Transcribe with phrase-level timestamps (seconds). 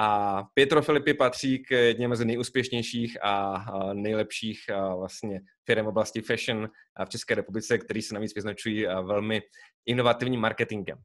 [0.00, 4.58] A Pietro Filippi patří k jedním z nejúspěšnějších a nejlepších
[4.96, 6.68] vlastně firm v oblasti fashion
[7.04, 9.42] v České republice, který se navíc vyznačují velmi
[9.86, 10.98] inovativním marketingem.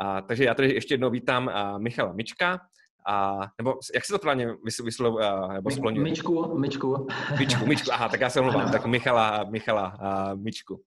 [0.00, 2.60] A, takže já tady ještě jednou vítám a, Michala Mička,
[3.06, 6.04] a, nebo jak se to právě vyslovuje, nebo skloňuje?
[6.04, 7.06] Mičku, Mičku.
[7.38, 10.82] Mičku, Mičku, aha, tak já se omlouvám, tak Michala, Michala a, Mičku.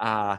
[0.00, 0.38] A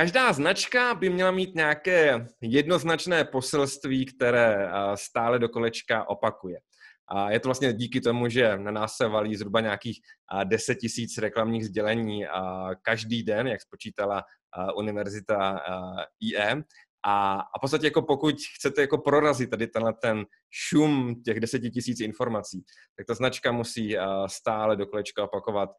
[0.00, 6.60] každá značka by měla mít nějaké jednoznačné poselství, které stále do kolečka opakuje.
[7.08, 10.00] A je to vlastně díky tomu, že na nás se valí zhruba nějakých
[10.44, 12.24] 10 tisíc reklamních sdělení
[12.82, 14.24] každý den, jak spočítala
[14.76, 15.60] univerzita
[16.20, 16.62] IE.
[17.04, 21.70] A, a v podstatě jako pokud chcete jako prorazit tady tenhle ten šum těch deseti
[21.70, 22.64] tisíc informací,
[22.96, 23.96] tak ta značka musí
[24.26, 25.70] stále do kolečka opakovat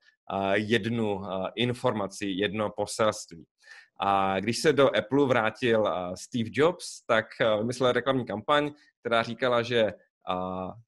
[0.54, 1.22] jednu
[1.56, 3.46] informaci, jedno poselství.
[4.04, 7.26] A když se do Apple vrátil Steve Jobs, tak
[7.58, 9.94] vymyslel reklamní kampaň, která říkala, že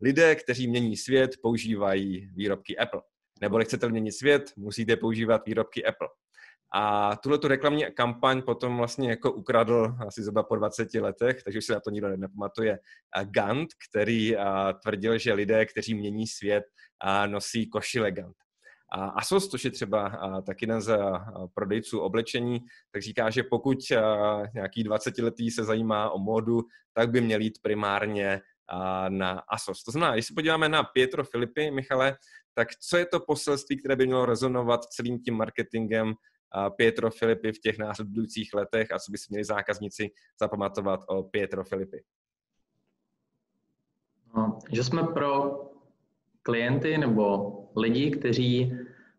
[0.01, 3.01] lidé, kteří mění svět, používají výrobky Apple.
[3.41, 6.07] Nebo chcete měnit svět, musíte používat výrobky Apple.
[6.75, 11.59] A tuhle tu reklamní kampaň potom vlastně jako ukradl asi zhruba po 20 letech, takže
[11.59, 12.79] už se na to nikdo nepamatuje,
[13.23, 14.35] Gant, který
[14.81, 16.63] tvrdil, že lidé, kteří mění svět,
[17.27, 18.35] nosí košile Gant.
[18.93, 20.11] Asos, což je třeba
[20.45, 20.97] tak jeden z
[21.53, 22.59] prodejců oblečení,
[22.91, 23.77] tak říká, že pokud
[24.53, 26.61] nějaký 20-letý se zajímá o módu,
[26.93, 28.41] tak by měl jít primárně
[29.09, 29.83] na Asos.
[29.83, 32.17] To znamená, když se podíváme na Pietro Filipy, Michale,
[32.53, 36.13] tak co je to poselství, které by mělo rezonovat celým tím marketingem
[36.77, 41.63] Pietro Filipy v těch následujících letech a co by si měli zákazníci zapamatovat o Pietro
[41.63, 42.03] Filipy?
[44.37, 45.61] No, že jsme pro
[46.41, 48.73] klienty nebo lidi, kteří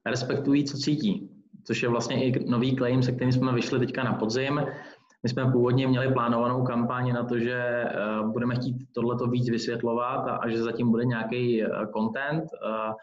[0.07, 1.31] respektují, co cítí,
[1.67, 4.61] což je vlastně i nový claim, se kterým jsme vyšli teďka na podzim.
[5.23, 7.85] My jsme původně měli plánovanou kampaň na to, že
[8.21, 12.45] uh, budeme chtít tohleto víc vysvětlovat a, a že zatím bude nějaký uh, content.
[12.45, 12.95] Uh,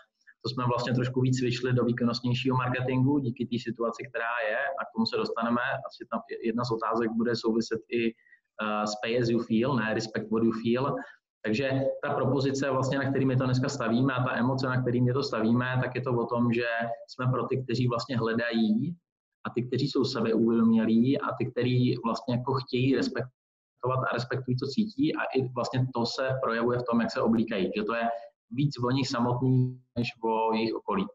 [0.44, 4.86] to jsme vlastně trošku víc vyšli do výkonnostnějšího marketingu díky té situaci, která je a
[4.86, 5.62] k tomu se dostaneme.
[5.88, 8.14] Asi tam jedna z otázek bude souviset i
[8.86, 10.96] s pay as you feel, ne respect what you feel.
[11.44, 11.72] Takže
[12.04, 15.66] ta propozice, vlastně, na kterými to dneska stavíme a ta emoce, na kterými to stavíme,
[15.84, 16.66] tak je to o tom, že
[17.08, 18.96] jsme pro ty, kteří vlastně hledají
[19.48, 24.68] a ty, kteří jsou sebeuvědomělí a ty, kteří vlastně jako chtějí respektovat a respektují, co
[24.68, 28.04] cítí a i vlastně to se projevuje v tom, jak se oblíkají, že to je
[28.52, 31.06] víc o nich samotných, než o jejich okolí.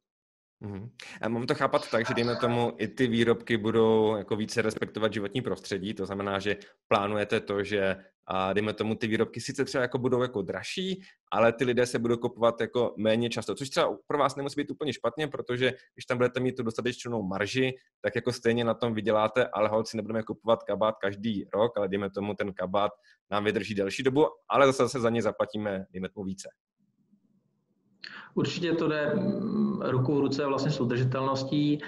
[0.63, 0.91] Mm-hmm.
[1.29, 5.43] Mám to chápat tak, že dejme tomu i ty výrobky budou jako více respektovat životní
[5.43, 6.57] prostředí, to znamená, že
[6.89, 7.97] plánujete to, že
[8.29, 11.03] a dejme tomu ty výrobky sice třeba jako budou jako dražší,
[11.33, 14.71] ale ty lidé se budou kupovat jako méně často, což třeba pro vás nemusí být
[14.71, 18.95] úplně špatně, protože když tam budete mít tu dostatečnou marži, tak jako stejně na tom
[18.95, 22.93] vyděláte, ale holci nebudeme kupovat kabát každý rok, ale dejme tomu ten kabát
[23.31, 26.49] nám vydrží delší dobu, ale zase se za ně zaplatíme, dejme tomu více.
[28.37, 31.79] Určitě to jde mm, ruku v ruce vlastně s udržitelností.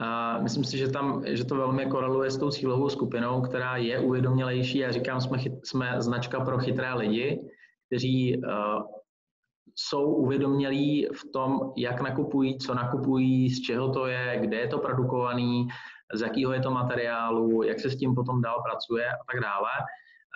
[0.00, 3.98] A myslím si, že, tam, že to velmi koreluje s tou cílovou skupinou, která je
[3.98, 4.78] uvědomělejší.
[4.78, 7.40] Já říkám, jsme, chyt, jsme značka pro chytré lidi,
[7.86, 8.82] kteří uh,
[9.74, 14.78] jsou uvědomělí v tom, jak nakupují, co nakupují, z čeho to je, kde je to
[14.78, 15.68] produkovaný,
[16.14, 19.70] z jakého je to materiálu, jak se s tím potom dál pracuje a tak dále.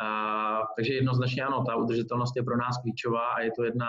[0.02, 3.86] Uh, takže jednoznačně ano, ta udržitelnost je pro nás klíčová a je to jedna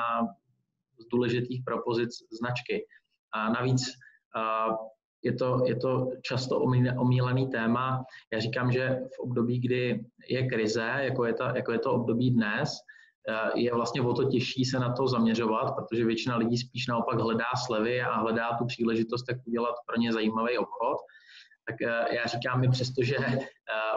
[1.01, 2.85] z důležitých propozic značky.
[3.34, 3.81] A navíc
[5.23, 6.59] je to, je to často
[6.97, 8.03] omílený téma.
[8.34, 12.31] Já říkám, že v období, kdy je krize, jako je, ta, jako je to období
[12.31, 12.73] dnes,
[13.56, 17.45] je vlastně o to těžší se na to zaměřovat, protože většina lidí spíš naopak hledá
[17.66, 20.97] slevy a hledá tu příležitost, jak udělat pro ně zajímavý obchod.
[21.67, 21.75] Tak
[22.16, 23.17] já říkám mi přesto, že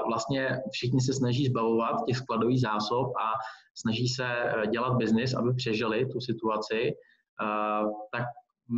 [0.06, 3.32] vlastně všichni se snaží zbavovat těch skladových zásob a
[3.74, 6.92] snaží se eh, dělat biznis, aby přežili tu situaci,
[7.42, 8.24] eh, tak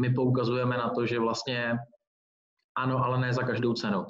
[0.00, 1.78] my poukazujeme na to, že vlastně
[2.78, 4.06] ano, ale ne za každou cenu.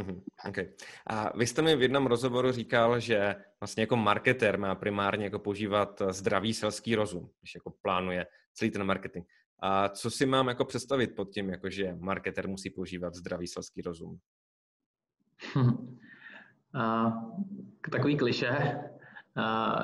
[0.00, 0.68] Mm-hmm, okay.
[1.06, 5.38] A vy jste mi v jednom rozhovoru říkal, že vlastně jako marketer má primárně jako
[5.38, 9.26] používat zdravý selský rozum, když jako plánuje celý ten marketing.
[9.62, 13.82] A co si mám jako představit pod tím, jako že marketer musí používat zdravý selský
[13.82, 14.18] rozum?
[15.54, 15.98] Hmm.
[16.74, 17.12] A,
[17.90, 18.78] takový kliše,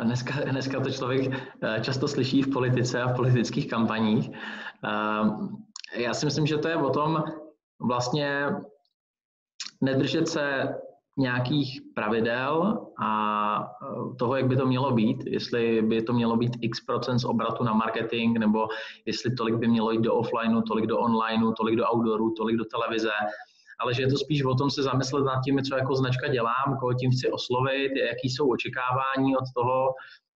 [0.03, 1.33] Dneska, dneska to člověk
[1.63, 4.31] eh, často slyší v politice a v politických kampaních.
[5.97, 7.25] Já si myslím, že to je o tom
[7.81, 8.47] vlastně
[9.81, 10.75] nedržet se
[11.19, 13.11] nějakých pravidel a
[13.63, 17.25] eh, toho, jak by to mělo být, jestli by to mělo být x procent z
[17.25, 18.69] obratu na marketing, nebo
[19.07, 22.65] jestli tolik by mělo jít do offlineu, tolik do onlineu, tolik do outdooru, tolik do
[22.65, 23.11] televize
[23.81, 26.77] ale že je to spíš o tom se zamyslet nad tím, co jako značka dělám,
[26.81, 29.95] koho tím chci oslovit, jaký jsou očekávání od toho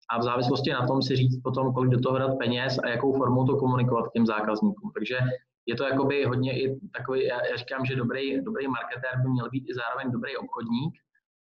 [0.09, 3.13] a v závislosti na tom si říct potom, kolik do toho dát peněz a jakou
[3.17, 4.91] formou to komunikovat těm zákazníkům.
[4.93, 5.17] Takže
[5.69, 9.49] je to jakoby hodně i takový, já, já říkám, že dobrý, dobrý marketér by měl
[9.49, 10.93] být i zároveň dobrý obchodník,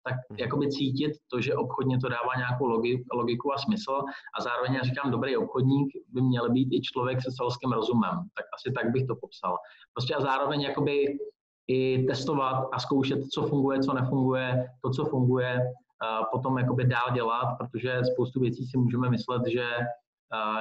[0.04, 0.38] tak mhm.
[0.38, 2.66] jakoby cítit to, že obchodně to dává nějakou
[3.12, 3.96] logiku a smysl
[4.38, 8.46] a zároveň já říkám, dobrý obchodník by měl být i člověk se selským rozumem, tak
[8.54, 9.56] asi tak bych to popsal.
[9.94, 11.18] Prostě a zároveň jakoby
[11.68, 15.60] i testovat a zkoušet, co funguje, co nefunguje, to, co funguje,
[16.32, 19.66] potom jakoby dál dělat, protože spoustu věcí si můžeme myslet, že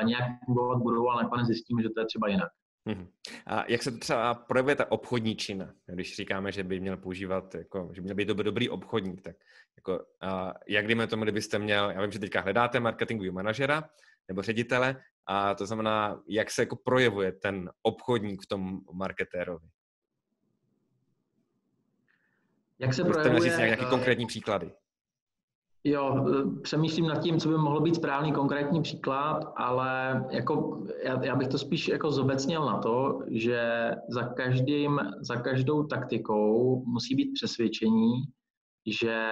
[0.04, 2.50] nějak fungovat budou, ale nakonec zjistíme, že to je třeba jinak.
[2.88, 3.08] Hmm.
[3.46, 5.74] A jak se to třeba projevuje ta obchodní čina?
[5.86, 9.36] Když říkáme, že by měl používat, jako, že by měl být dobrý, dobrý obchodník, tak
[9.76, 13.90] jako, a jak dejme tomu, kdybyste měl, já vím, že teďka hledáte marketingový manažera
[14.28, 19.68] nebo ředitele, a to znamená, jak se jako projevuje ten obchodník v tom marketérovi?
[22.80, 23.42] Jak se projevuje...
[23.42, 24.72] říct nějaké konkrétní příklady?
[25.88, 26.26] Jo,
[26.62, 31.48] přemýšlím nad tím, co by mohlo být správný konkrétní příklad, ale jako, já, já bych
[31.48, 38.14] to spíš jako zobecnil na to, že za, každým, za každou taktikou musí být přesvědčení,
[39.00, 39.32] že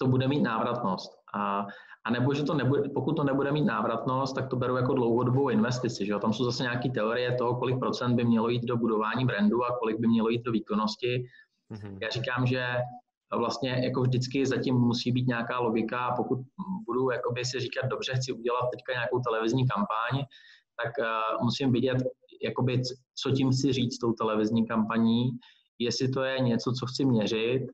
[0.00, 1.12] to bude mít návratnost.
[1.34, 1.66] A,
[2.04, 5.48] a nebo, že to nebude, pokud to nebude mít návratnost, tak to beru jako dlouhodobou
[5.48, 6.06] investici.
[6.06, 9.64] Že Tam jsou zase nějaké teorie toho, kolik procent by mělo jít do budování brandu
[9.64, 11.24] a kolik by mělo jít do výkonnosti.
[11.72, 11.98] Mm-hmm.
[12.02, 12.66] Já říkám, že
[13.36, 16.14] vlastně jako vždycky zatím musí být nějaká logika.
[16.16, 16.38] Pokud
[16.86, 20.24] budu jakoby si říkat, dobře, chci udělat teďka nějakou televizní kampaň,
[20.82, 21.98] tak uh, musím vidět,
[22.42, 22.82] jakoby,
[23.14, 25.30] co tím chci říct s tou televizní kampaní,
[25.78, 27.66] jestli to je něco, co chci měřit,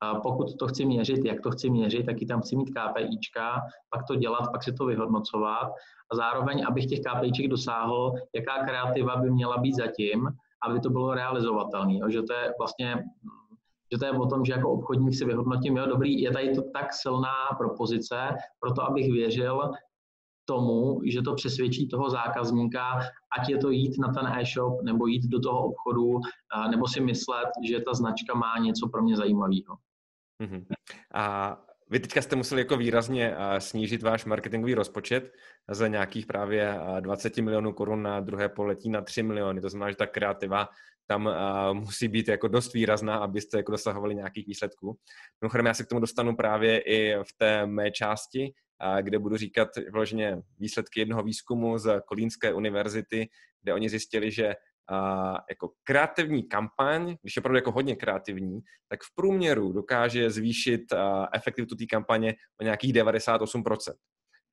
[0.00, 3.60] a pokud to chci měřit, jak to chci měřit, taky tam chci mít KPIčka,
[3.90, 5.68] pak to dělat, pak si to vyhodnocovat.
[6.12, 10.28] A zároveň, abych těch KPIček dosáhl, jaká kreativa by měla být zatím,
[10.68, 12.12] aby to bylo realizovatelné.
[12.12, 13.04] Že to je vlastně
[13.92, 16.62] že to je o tom, že jako obchodník si vyhodnotím, jo, dobrý, je tady to
[16.62, 18.16] tak silná propozice,
[18.60, 19.70] proto abych věřil
[20.44, 23.00] tomu, že to přesvědčí toho zákazníka,
[23.38, 26.20] ať je to jít na ten e-shop, nebo jít do toho obchodu,
[26.70, 29.76] nebo si myslet, že ta značka má něco pro mě zajímavého.
[30.42, 30.64] Mm-hmm.
[31.14, 31.56] A
[31.90, 35.32] vy teďka jste museli jako výrazně snížit váš marketingový rozpočet
[35.70, 39.60] za nějakých právě 20 milionů korun na druhé poletí na 3 miliony.
[39.60, 40.68] To znamená, že ta kreativa
[41.06, 44.98] tam uh, musí být jako dost výrazná, abyste jako dosahovali nějakých výsledků.
[45.40, 48.52] Mimochodem, já se k tomu dostanu právě i v té mé části,
[49.00, 53.28] kde budu říkat vloženě výsledky jednoho výzkumu z Kolínské univerzity,
[53.62, 54.54] kde oni zjistili, že
[55.50, 60.80] jako kreativní kampaň, když je opravdu jako hodně kreativní, tak v průměru dokáže zvýšit
[61.32, 63.92] efektivitu té kampaně o nějakých 98%.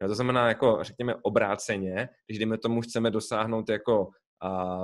[0.01, 4.09] Jo, to znamená, jako řekněme obráceně, když jdeme tomu chceme dosáhnout jako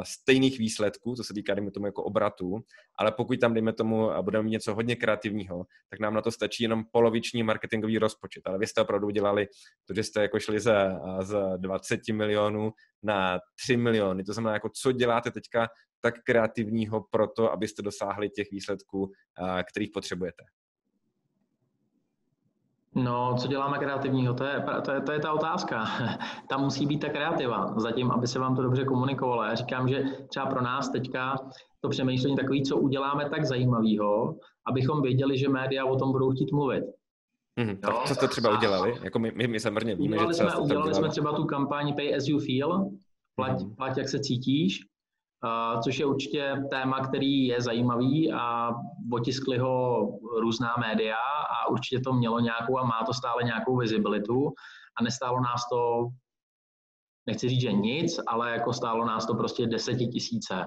[0.04, 2.60] stejných výsledků, co se týká, dejme tomu, jako obratu,
[2.96, 6.64] ale pokud tam, dejme tomu, budeme mít něco hodně kreativního, tak nám na to stačí
[6.64, 8.42] jenom poloviční marketingový rozpočet.
[8.46, 9.48] Ale vy jste opravdu udělali
[9.86, 10.76] to, že jste jako šli ze,
[11.22, 12.72] z 20 milionů
[13.04, 14.24] na 3 miliony.
[14.24, 15.68] To znamená, jako co děláte teďka
[16.02, 19.12] tak kreativního pro to, abyste dosáhli těch výsledků,
[19.72, 20.44] kterých potřebujete?
[22.96, 25.86] No, co děláme kreativního, to je, to je, to je ta otázka.
[26.50, 29.44] Tam musí být ta kreativa, zatím, aby se vám to dobře komunikovalo.
[29.44, 31.36] Já říkám, že třeba pro nás teďka
[31.82, 34.36] to přemýšlení takový, co uděláme tak zajímavého,
[34.68, 36.84] abychom věděli, že média o tom budou chtít mluvit.
[37.60, 38.96] Mm, tak co jste třeba udělali?
[39.04, 42.16] Jako my, my, my samozřejmě víme, udělali že jsme, udělali jsme třeba tu kampaň Pay
[42.16, 42.90] as you feel,
[43.36, 43.76] plať, mm.
[43.76, 44.80] plať jak se cítíš,
[45.84, 48.72] což je určitě téma, který je zajímavý a
[49.14, 50.08] otiskli ho
[50.40, 51.16] různá média
[51.50, 54.54] a určitě to mělo nějakou a má to stále nějakou vizibilitu
[55.00, 56.08] a nestálo nás to,
[57.28, 60.66] nechci říct, že nic, ale jako stálo nás to prostě desetitisíce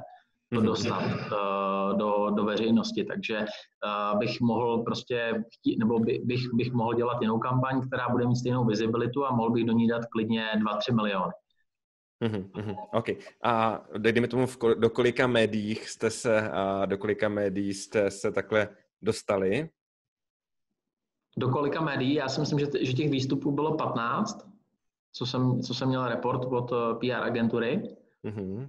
[0.54, 0.66] to mhm.
[0.66, 5.44] dostat uh, do, do veřejnosti, takže uh, bych mohl prostě,
[5.78, 9.50] nebo by, bych, bych mohl dělat jinou kampaň, která bude mít stejnou vizibilitu a mohl
[9.50, 10.46] bych do ní dát klidně
[10.90, 11.32] 2-3 miliony.
[12.24, 13.06] Mm-hmm, OK.
[13.42, 18.32] A dejme tomu, v, do kolika médiích jste se, a do kolika médií jste se
[18.32, 18.68] takhle
[19.02, 19.68] dostali?
[21.36, 22.14] Do kolika médií?
[22.14, 24.48] Já si myslím, že, že těch výstupů bylo 15,
[25.12, 27.96] co jsem, co jsem měl report od eh, PR agentury.
[28.24, 28.68] Mm-hmm.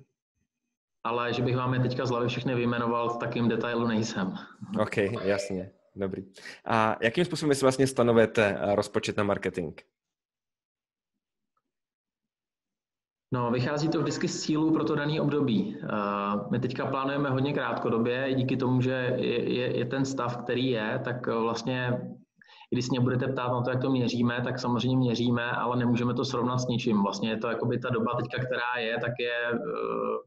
[1.03, 4.33] Ale že bych vám je teďka z hlavy všechny vyjmenoval, v takým detailu nejsem.
[4.79, 5.71] OK, jasně.
[5.95, 6.25] Dobrý.
[6.65, 9.74] A jakým způsobem si vlastně stanovujete eh, rozpočet na marketing?
[13.36, 15.77] No, vychází to vždycky z cílů pro to daný období.
[16.51, 21.01] My teďka plánujeme hodně krátkodobě, díky tomu, že je, je, je ten stav, který je,
[21.04, 22.01] tak vlastně
[22.70, 26.13] když se mě budete ptát na to, jak to měříme, tak samozřejmě měříme, ale nemůžeme
[26.13, 27.04] to srovnat s ničím.
[27.04, 30.18] Vlastně je to jakoby ta doba teďka, která je, tak je, eh,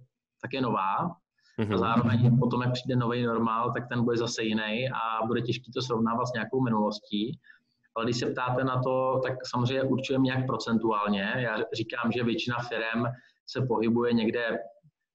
[0.42, 0.96] tak je nová.
[1.06, 1.62] Mm-hmm.
[1.62, 1.78] A mhm.
[1.78, 5.82] zároveň potom, jak přijde nový normál, tak ten bude zase jiný a bude těžké to
[5.82, 7.38] srovnávat s nějakou minulostí.
[7.98, 11.34] Ale když se ptáte na to, tak samozřejmě určujeme nějak procentuálně.
[11.36, 13.04] Já říkám, že většina firm
[13.46, 14.58] se pohybuje někde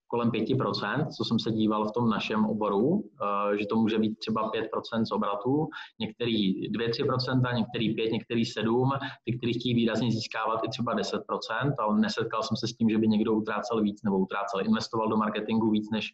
[0.07, 4.19] kolem 5%, co jsem se díval v tom našem oboru, eh, že to může být
[4.19, 5.67] třeba 5% z obratu,
[5.99, 8.89] některý 2-3%, některý 5, některý 7,
[9.25, 12.97] ty, kteří chtějí výrazně získávat i třeba 10%, ale nesetkal jsem se s tím, že
[12.97, 16.13] by někdo utrácel víc nebo utrácel, investoval do marketingu víc než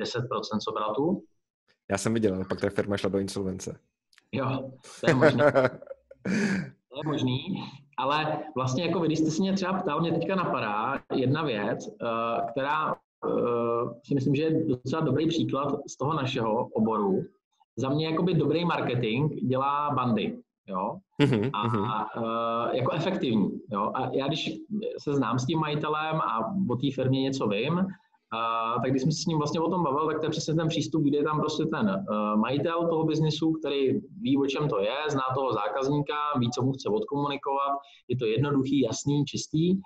[0.00, 1.22] 10% z obratu.
[1.90, 3.78] Já jsem viděl, ale pak ta firma šla do insolvence.
[4.32, 4.70] Jo,
[5.00, 5.52] to je možné.
[6.88, 7.62] to je možný,
[7.98, 11.88] ale vlastně jako vy, když jste se mě třeba ptal, mě teďka napadá jedna věc,
[11.88, 12.06] eh,
[12.50, 17.22] která uh, si myslím, že je docela dobrý příklad z toho našeho oboru.
[17.76, 21.50] Za mě jakoby dobrý marketing dělá bandy, jo, mm-hmm.
[21.52, 23.92] a uh, jako efektivní, jo.
[23.94, 24.50] A já když
[24.98, 27.86] se znám s tím majitelem a o té firmě něco vím,
[28.32, 30.54] a, tak když jsme se s ním vlastně o tom bavil, tak to je přesně
[30.54, 34.68] ten přístup, kde je tam prostě ten uh, majitel toho biznisu, který ví, o čem
[34.68, 37.72] to je, zná toho zákazníka, ví, co mu chce odkomunikovat,
[38.08, 39.76] je to jednoduchý, jasný, čistý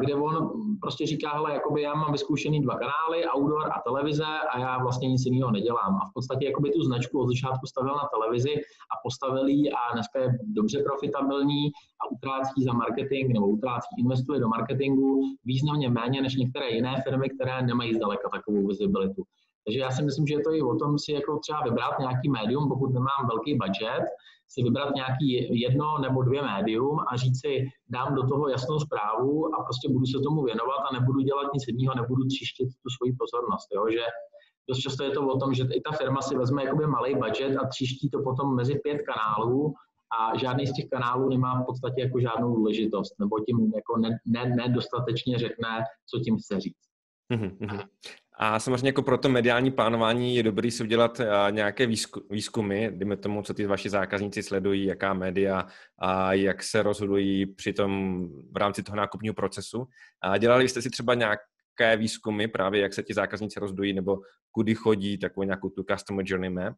[0.00, 4.58] kde on prostě říká, hele, jakoby já mám vyzkoušený dva kanály, outdoor a televize a
[4.58, 5.94] já vlastně nic jiného nedělám.
[6.02, 8.54] A v podstatě jakoby tu značku od začátku stavil na televizi
[8.92, 11.66] a postavil ji a dneska je dobře profitabilní
[12.00, 17.28] a utrácí za marketing nebo utrácí, investuje do marketingu významně méně než některé jiné firmy,
[17.30, 19.22] které nemají zdaleka takovou vizibilitu.
[19.64, 22.30] Takže já si myslím, že je to i o tom si jako třeba vybrat nějaký
[22.30, 24.04] médium, pokud nemám velký budget,
[24.48, 29.54] si vybrat nějaký jedno nebo dvě médium a říct si, dám do toho jasnou zprávu
[29.54, 33.12] a prostě budu se tomu věnovat a nebudu dělat nic jiného, nebudu třištit tu svoji
[33.12, 33.68] pozornost.
[33.74, 33.82] Jo?
[33.90, 34.04] Že
[34.68, 37.56] dost často je to o tom, že i ta firma si vezme jakoby malý budget
[37.56, 39.74] a třiští to potom mezi pět kanálů
[40.20, 43.92] a žádný z těch kanálů nemá v podstatě jako žádnou důležitost, nebo tím jako
[44.56, 46.88] nedostatečně ne, ne řekne, co tím chce říct.
[47.32, 47.88] Mm-hmm.
[48.40, 51.86] A samozřejmě jako pro to mediální plánování je dobrý si udělat nějaké
[52.30, 55.66] výzkumy, dejme tomu, co ty vaši zákazníci sledují, jaká média
[55.98, 59.86] a jak se rozhodují při tom v rámci toho nákupního procesu.
[60.22, 64.18] A dělali jste si třeba nějaké výzkumy právě, jak se ti zákazníci rozhodují nebo
[64.50, 66.74] kudy chodí, takovou nějakou tu customer journey map?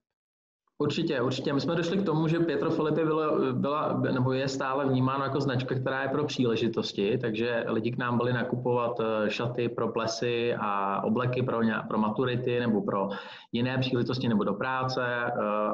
[0.80, 1.52] Určitě, určitě.
[1.52, 5.40] My jsme došli k tomu, že Pietro Filippi byla, byla, nebo je stále vnímáno jako
[5.40, 10.54] značka, která je pro příležitosti, takže lidi k nám byli nakupovat eh, šaty pro plesy
[10.60, 13.08] a obleky pro, ně, pro maturity nebo pro
[13.52, 15.02] jiné příležitosti nebo do práce.
[15.06, 15.30] Eh,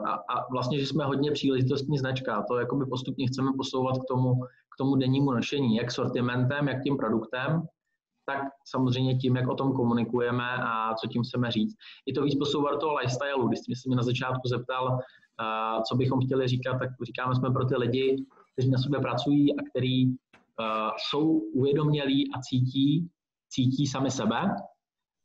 [0.07, 2.45] a, a vlastně, že jsme hodně příležitostní značka.
[2.49, 4.35] To jakoby postupně chceme posouvat k tomu,
[4.75, 7.63] k tomu dennímu nošení, jak sortimentem, jak tím produktem,
[8.27, 11.75] tak samozřejmě tím, jak o tom komunikujeme a co tím chceme říct.
[12.07, 13.49] I to víc posouvat toho lifestyle.
[13.49, 14.99] Když jsi mě na začátku zeptal,
[15.89, 19.63] co bychom chtěli říkat, tak říkáme jsme pro ty lidi, kteří na sobě pracují a
[19.71, 20.17] kteří
[21.11, 23.09] jsou uvědomělí a cítí,
[23.49, 24.57] cítí sami sebe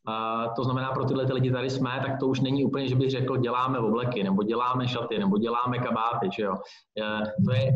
[0.07, 2.95] a to znamená, pro tyhle ty lidi tady jsme, tak to už není úplně, že
[2.95, 6.55] bych řekl, děláme obleky, nebo děláme šaty, nebo děláme kabáty, že jo.
[7.45, 7.71] To je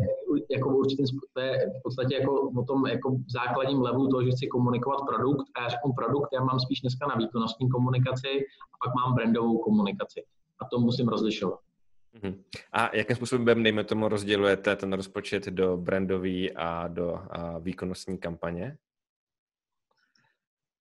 [0.50, 4.46] jako určitým, to je v podstatě jako o tom jako základním levelu toho, že chci
[4.46, 8.28] komunikovat produkt a já řeknu produkt, já mám spíš dneska na výkonnostní komunikaci
[8.74, 10.24] a pak mám brandovou komunikaci.
[10.60, 11.60] A to musím rozlišovat.
[12.22, 12.42] Mhm.
[12.72, 17.20] A jakým způsobem, dejme tomu, rozdělujete ten rozpočet do brandový a do
[17.60, 18.76] výkonnostní kampaně?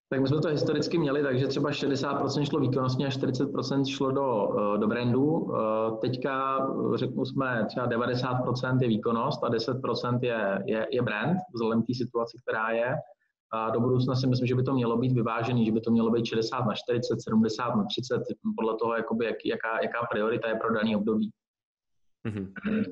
[0.10, 4.50] Tak my jsme to historicky měli, takže třeba 60% šlo výkonnostně a 40% šlo do,
[4.60, 5.52] eh, do brandu.
[5.56, 11.38] Eh, teďka eh, řeknu jsme třeba 90% je výkonnost a 10% je, je, je brand,
[11.54, 12.96] vzhledem k té situaci, která je.
[13.52, 16.12] A do budoucna si myslím, že by to mělo být vyvážený, že by to mělo
[16.12, 18.22] být 60 na 40, 70 na 30,
[18.58, 21.32] podle toho, jakoby, jak, jaká, jaká priorita je pro daný období.
[22.28, 22.84] Mm-hmm.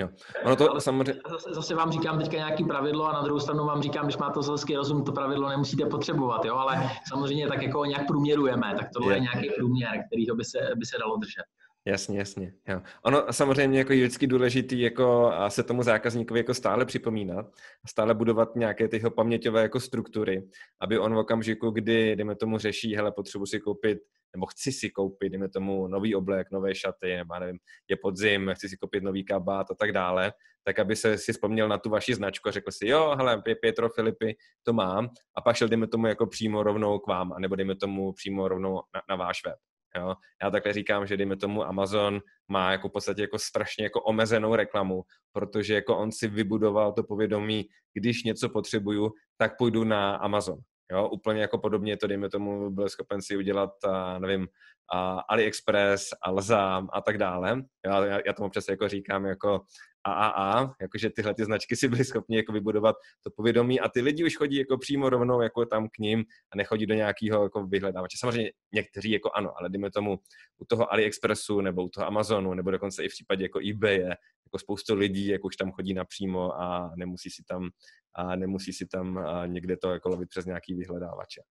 [0.00, 0.08] Jo.
[0.44, 1.14] Ono to Ale samozřejmě...
[1.30, 4.42] Zase, zase vám říkám teďka nějaký pravidlo a na druhou stranu vám říkám, když máte
[4.42, 6.56] selský rozum, to pravidlo nemusíte potřebovat, jo?
[6.56, 10.58] ale samozřejmě tak jako nějak průměrujeme, tak tohle je, je nějaký průměr, který by se,
[10.76, 11.44] by se dalo držet.
[11.86, 12.52] Jasně, jasně.
[12.68, 12.80] Jo.
[13.04, 17.46] Ono samozřejmě jako je vždycky důležitý jako se tomu zákazníkovi jako stále připomínat,
[17.88, 20.48] stále budovat nějaké ty paměťové jako struktury,
[20.80, 23.98] aby on v okamžiku, kdy, jdeme tomu, řeší, hele, potřebuji si koupit
[24.36, 27.58] nebo chci si koupit, dejme tomu, nový oblek, nové šaty, nebo nevím,
[27.88, 30.32] je podzim, chci si koupit nový kabát a tak dále,
[30.64, 33.88] tak aby se si vzpomněl na tu vaši značku a řekl si, jo, hele, Pietro
[33.88, 37.76] Filipy, to mám, a pak šel, dejme tomu, jako přímo rovnou k vám, anebo dejme
[37.76, 39.56] tomu přímo rovnou na, na váš web.
[39.96, 40.14] Jo?
[40.42, 44.54] Já takhle říkám, že dejme tomu Amazon má jako v podstatě jako strašně jako omezenou
[44.54, 50.58] reklamu, protože jako on si vybudoval to povědomí, když něco potřebuju, tak půjdu na Amazon.
[50.92, 53.70] Jo, úplně jako podobně to, dejme tomu, byl schopen si udělat,
[54.18, 54.48] nevím,
[54.92, 57.62] a AliExpress, Alza a tak dále.
[57.86, 59.60] Já, já, tomu přesně jako říkám jako
[60.04, 64.24] AAA, jakože tyhle ty značky si byly schopni jako vybudovat to povědomí a ty lidi
[64.24, 68.16] už chodí jako přímo rovnou jako tam k ním a nechodí do nějakého jako vyhledávače.
[68.20, 70.18] Samozřejmě někteří jako ano, ale dejme tomu
[70.58, 74.16] u toho AliExpressu nebo u toho Amazonu nebo dokonce i v případě jako eBay je
[74.46, 77.68] jako spoustu lidí, jako už tam chodí napřímo a nemusí si tam,
[78.14, 81.42] a nemusí si tam někde to jako lovit přes nějaký vyhledávače.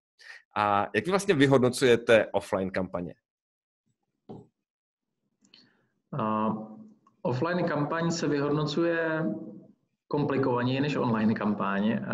[0.56, 3.14] A jak vy vlastně vyhodnocujete offline kampaně?
[7.22, 9.26] Offline kampaň se vyhodnocuje
[10.08, 12.06] komplikovaněji než online kampaň.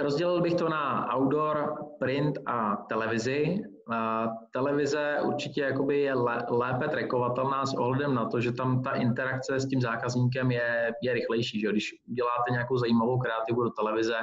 [0.00, 3.62] Rozdělil bych to na outdoor, print a televizi.
[4.52, 6.14] Televize určitě jakoby je
[6.48, 11.12] lépe trackovatelná s ohledem na to, že tam ta interakce s tím zákazníkem je, je
[11.12, 11.60] rychlejší.
[11.60, 11.68] Že?
[11.68, 14.16] Když uděláte nějakou zajímavou kreativu do televize,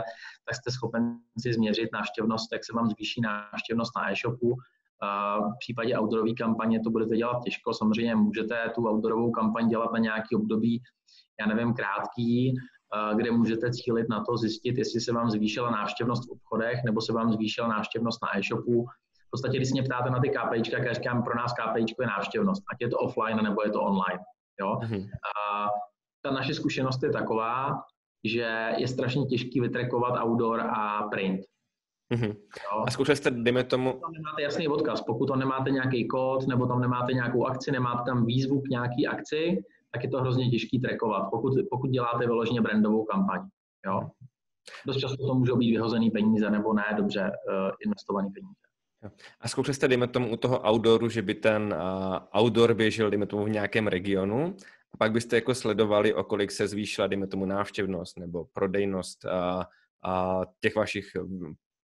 [0.45, 4.55] tak jste schopen si změřit návštěvnost, jak se vám zvýší návštěvnost na e-shopu.
[5.53, 7.73] V případě outdoorové kampaně to budete dělat těžko.
[7.73, 10.81] Samozřejmě můžete tu outdoorovou kampaň dělat na nějaký období,
[11.39, 12.55] já nevím, krátký,
[13.15, 17.13] kde můžete cílit na to, zjistit, jestli se vám zvýšila návštěvnost v obchodech nebo se
[17.13, 18.85] vám zvýšila návštěvnost na e-shopu
[19.27, 22.01] v podstatě, když se mě ptáte na ty KPIčka, jak já říkám, pro nás KPIčko
[22.01, 24.19] je návštěvnost, ať je to offline nebo je to online.
[24.59, 24.79] Jo?
[24.81, 25.05] Mm-hmm.
[25.05, 25.67] A
[26.21, 27.81] ta naše zkušenost je taková,
[28.23, 31.41] že je strašně těžký vytrekovat outdoor a print.
[32.13, 32.35] Mm-hmm.
[32.87, 33.91] A zkoušeli jste, dejme tomu...
[33.91, 35.01] Tam nemáte jasný odkaz.
[35.01, 39.07] Pokud tam nemáte nějaký kód, nebo tam nemáte nějakou akci, nemáte tam výzvu k nějaký
[39.07, 43.41] akci, tak je to hrozně těžký trekovat, pokud, pokud děláte vyloženě brandovou kampaň.
[43.85, 44.01] Jo?
[44.87, 48.53] Dost často to můžou být vyhozený peníze nebo ne dobře uh, investovaný peníze.
[49.39, 53.25] A zkoušeli jste, dejme tomu, u toho outdooru, že by ten uh, outdoor běžel, dejme
[53.25, 54.55] tomu, v nějakém regionu,
[54.93, 59.31] a pak byste jako sledovali, o kolik se zvýšila, dejme tomu, návštěvnost nebo prodejnost uh,
[59.31, 61.11] uh, těch vašich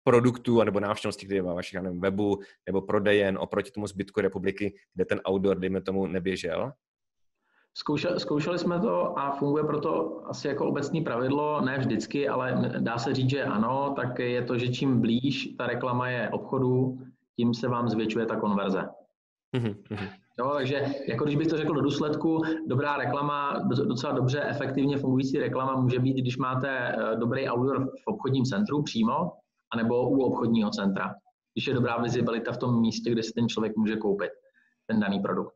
[0.09, 5.05] produktů nebo návštěvnosti, které je vašich nevím, webu nebo prodejen oproti tomu zbytku republiky, kde
[5.05, 6.73] ten outdoor, dejme tomu, neběžel?
[7.75, 12.99] Zkoušeli, zkoušeli jsme to a funguje proto asi jako obecný pravidlo, ne vždycky, ale dá
[12.99, 16.99] se říct, že ano, tak je to, že čím blíž ta reklama je obchodu,
[17.37, 18.89] tím se vám zvětšuje ta konverze.
[19.57, 20.09] Mm-hmm.
[20.39, 25.39] Jo, takže jako když bych to řekl do důsledku, dobrá reklama, docela dobře efektivně fungující
[25.39, 29.33] reklama může být, když máte eh, dobrý outdoor v obchodním centru přímo,
[29.73, 31.15] anebo u obchodního centra,
[31.55, 34.31] když je dobrá vizibilita v tom místě, kde si ten člověk může koupit
[34.87, 35.55] ten daný produkt.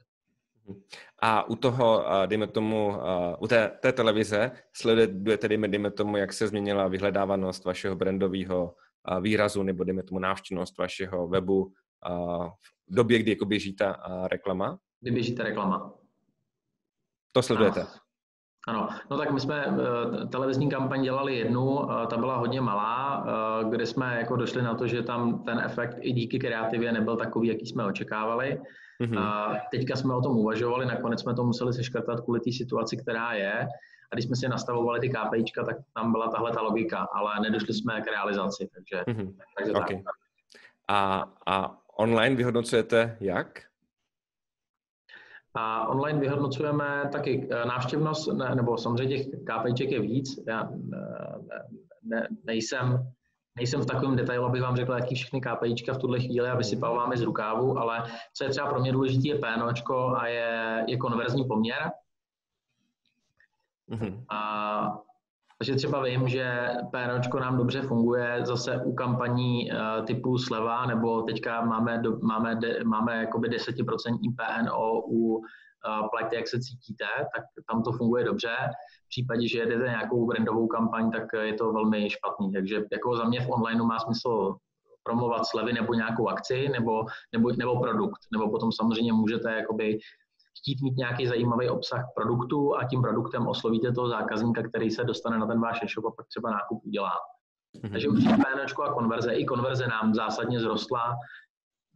[1.23, 2.95] A u toho, dejme tomu,
[3.41, 8.75] u té, té televize sledujete, dejme, dejme tomu, jak se změnila vyhledávanost vašeho brandového
[9.21, 11.73] výrazu nebo dejme tomu návštěvnost vašeho webu
[12.89, 13.97] v době, kdy jako běží ta
[14.27, 14.79] reklama?
[15.01, 15.95] Kdy běží ta reklama.
[17.33, 17.81] To sledujete?
[17.81, 17.91] Ano.
[18.69, 23.25] Ano, no tak my jsme uh, televizní kampaň dělali jednu, uh, ta byla hodně malá,
[23.63, 27.17] uh, kde jsme jako došli na to, že tam ten efekt i díky kreativě nebyl
[27.17, 28.61] takový, jaký jsme očekávali.
[29.01, 29.61] Mm-hmm.
[29.71, 33.69] Teďka jsme o tom uvažovali, nakonec jsme to museli seškrtat kvůli té situaci, která je.
[34.13, 37.75] A když jsme si nastavovali ty KPIčka, tak tam byla tahle ta logika, ale nedošli
[37.75, 39.35] jsme k realizaci, takže, mm-hmm.
[39.59, 39.97] takže okay.
[39.97, 40.15] tak.
[40.89, 43.63] A, a online vyhodnocujete jak?
[45.55, 50.41] A online vyhodnocujeme taky eh, návštěvnost, ne, nebo samozřejmě těch KPIček je víc.
[50.49, 51.69] Já ne,
[52.03, 53.13] ne, nejsem,
[53.57, 57.17] nejsem v takovém detailu, abych vám řekl, jaký všechny KPIčka v tuhle chvíli a vysypáváme
[57.17, 61.45] z rukávu, ale co je třeba pro mě důležité, je PNOčko a je, je konverzní
[61.45, 61.91] poměr.
[63.91, 64.25] Mm-hmm.
[64.29, 65.03] A
[65.63, 71.23] takže třeba vím, že PNOčko nám dobře funguje zase u kampaní uh, typu sleva, nebo
[71.23, 75.43] teďka máme, máme, máme jakoby 10% PNO u uh,
[76.11, 77.05] plajte, jak se cítíte,
[77.37, 78.49] tak tam to funguje dobře.
[79.07, 82.53] V případě, že jedete nějakou brandovou kampaň, tak je to velmi špatný.
[82.53, 84.55] Takže jako za mě v onlineu má smysl
[85.03, 88.21] promovat slevy nebo nějakou akci nebo, nebo, nebo produkt.
[88.33, 89.99] Nebo potom samozřejmě můžete jakoby
[90.59, 95.39] chtít mít nějaký zajímavý obsah produktu a tím produktem oslovíte toho zákazníka, který se dostane
[95.39, 97.13] na ten váš e-shop a pak třeba nákup udělá.
[97.77, 97.91] Mm-hmm.
[97.93, 101.17] Takže určitě PNčko a konverze, i konverze nám zásadně zrostla.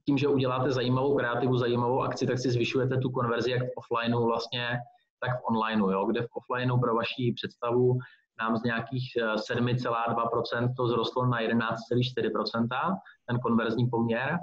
[0.07, 4.25] Tím, že uděláte zajímavou kreativu, zajímavou akci, tak si zvyšujete tu konverzi jak v offlineu
[4.25, 4.79] vlastně,
[5.21, 6.07] tak v onlineu, jo?
[6.07, 7.99] kde v offlineu pro vaši představu
[8.41, 9.13] nám z nějakých
[9.51, 14.39] 7,2% eh, to zrostlo na 11,4%, ten konverzní poměr.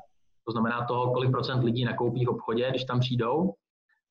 [0.46, 3.54] To znamená toho, kolik procent lidí nakoupí v obchodě, když tam přijdou,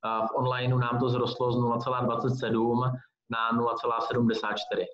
[0.04, 2.92] v onlineu nám to zrostlo z 0,27
[3.30, 4.86] na 0,74.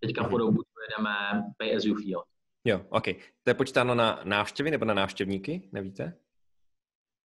[0.00, 2.22] Teďka po dobu jedeme pay as you feel.
[2.64, 3.04] Jo, OK.
[3.44, 6.16] To je počítáno na návštěvy nebo na návštěvníky, nevíte?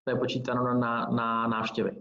[0.03, 1.91] To je počítáno na, na, na návštěvy.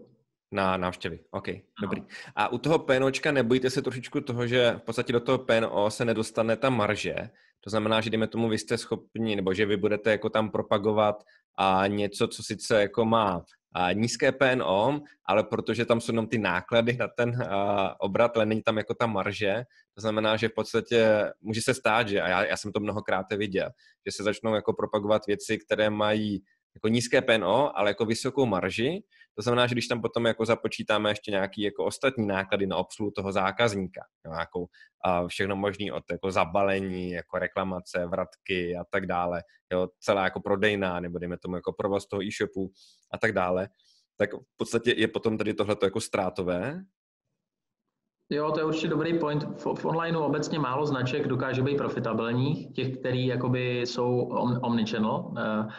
[0.53, 1.63] Na návštěvy, OK, no.
[1.83, 2.03] dobrý.
[2.37, 6.05] A u toho PNOčka nebojíte se trošičku toho, že v podstatě do toho PNO se
[6.05, 7.31] nedostane ta marže,
[7.61, 11.25] to znamená, že dejme tomu, vy jste schopni, nebo že vy budete jako tam propagovat
[11.59, 13.45] a něco, co sice jako má
[13.93, 17.49] nízké PNO, ale protože tam jsou jenom ty náklady na ten
[18.01, 19.63] obrat, ale není tam jako ta marže,
[19.95, 23.27] to znamená, že v podstatě může se stát, že, a já, já jsem to mnohokrát
[23.37, 23.71] viděl,
[24.07, 26.43] že se začnou jako propagovat věci, které mají
[26.75, 29.03] jako nízké PNO, ale jako vysokou marži.
[29.35, 33.11] To znamená, že když tam potom jako započítáme ještě nějaký jako ostatní náklady na obsluhu
[33.11, 34.67] toho zákazníka, nějakou
[35.05, 40.41] a všechno možný od jako zabalení, jako reklamace, vratky a tak dále, jo, celá jako
[40.41, 42.71] prodejná, nebo dejme tomu jako provoz toho e-shopu
[43.13, 43.69] a tak dále,
[44.17, 46.81] tak v podstatě je potom tady tohleto jako ztrátové,
[48.33, 49.43] Jo, to je určitě dobrý point.
[49.43, 54.21] V, v onlineu obecně málo značek dokáže být profitabilních, těch, který jakoby jsou
[54.63, 55.11] omnichannel.
[55.11, 55.73] Uh,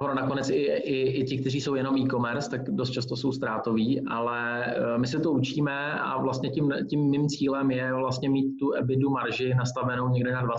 [0.00, 4.06] Ono nakonec i, i, i ti, kteří jsou jenom e-commerce, tak dost často jsou ztrátoví,
[4.08, 8.56] ale eh, my se to učíme a vlastně tím, tím mým cílem je vlastně mít
[8.58, 10.50] tu ebidu marži nastavenou někde na 20%.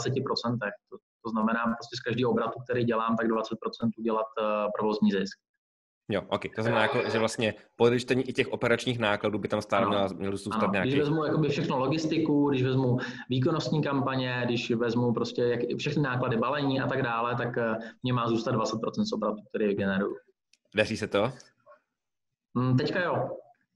[0.89, 3.41] To, to znamená prostě z každého obratu, který dělám, tak 20%
[3.97, 4.45] udělat uh,
[4.77, 5.37] provozní zisk.
[6.09, 6.41] Jo, ok.
[6.55, 10.37] To znamená, jako, že vlastně po i těch operačních nákladů by tam stále mělo, mělo
[10.37, 10.89] zůstat ano, nějaký...
[10.89, 12.97] Když vezmu jakoby všechno logistiku, když vezmu
[13.29, 18.13] výkonnostní kampaně, když vezmu prostě jak, všechny náklady balení a tak dále, tak eh, mě
[18.13, 20.15] má zůstat 20% z obratu, který generuju.
[20.75, 21.31] Daří se to?
[22.53, 23.29] Mm, teďka jo.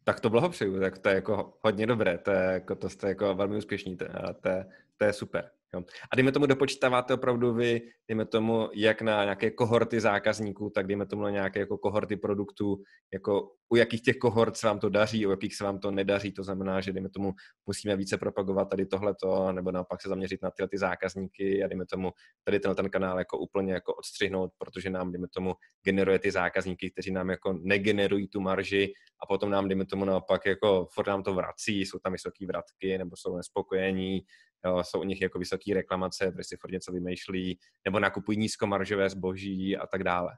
[0.04, 3.36] Tak to blahopřeju, tak to je jako hodně dobré, to je, jako, to jste jako
[3.36, 4.06] velmi úspěšný, to,
[4.42, 4.50] to,
[4.98, 5.52] to je super.
[5.74, 5.84] Jo.
[6.12, 11.06] A dejme tomu, dopočítáváte opravdu vy, dejme tomu, jak na nějaké kohorty zákazníků, tak dejme
[11.06, 15.28] tomu na nějaké jako kohorty produktů, jako u jakých těch kohort se vám to daří,
[15.28, 17.34] u jakých se vám to nedaří, to znamená, že dejme tomu,
[17.65, 21.86] musíme více propagovat tady tohleto, nebo naopak se zaměřit na tyhle ty zákazníky a dejme
[21.86, 22.12] tomu
[22.43, 26.91] tady ten, ten kanál jako úplně jako odstřihnout, protože nám, dejme tomu, generuje ty zákazníky,
[26.91, 28.93] kteří nám jako negenerují tu marži
[29.24, 32.98] a potom nám, dejme tomu, naopak jako furt nám to vrací, jsou tam vysoké vratky
[32.98, 34.22] nebo jsou nespokojení,
[34.65, 37.60] jo, jsou u nich jako vysoké reklamace, protože si furt něco vymýšlí,
[37.99, 40.31] nebo nakupují nízkomaržové zboží a tak dále.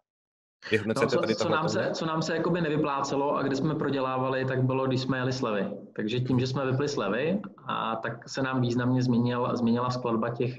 [0.86, 4.46] No, co, tady co, nám se, co nám se jakoby nevyplácelo a kde jsme prodělávali,
[4.46, 5.68] tak bylo, když jsme jeli slevy.
[5.96, 10.56] Takže tím, že jsme vypli slevy, a tak se nám významně změnil, změnila skladba těch,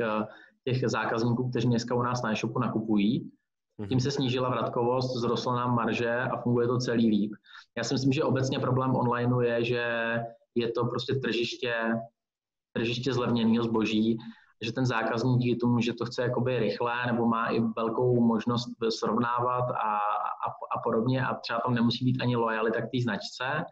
[0.65, 3.31] těch zákazníků, kteří dneska u nás na e-shopu nakupují.
[3.79, 3.89] Mhm.
[3.89, 7.33] Tím se snížila vratkovost, zrostla nám marže a funguje to celý líp.
[7.77, 9.85] Já si myslím, že obecně problém onlineu je, že
[10.55, 11.75] je to prostě tržiště
[12.73, 14.17] tržiště zlevněného zboží,
[14.63, 18.69] že ten zákazník díky tomu, že to chce jakoby rychle nebo má i velkou možnost
[18.89, 19.97] srovnávat a,
[20.47, 23.65] a, a podobně a třeba tam nemusí být ani lojalita k té značce,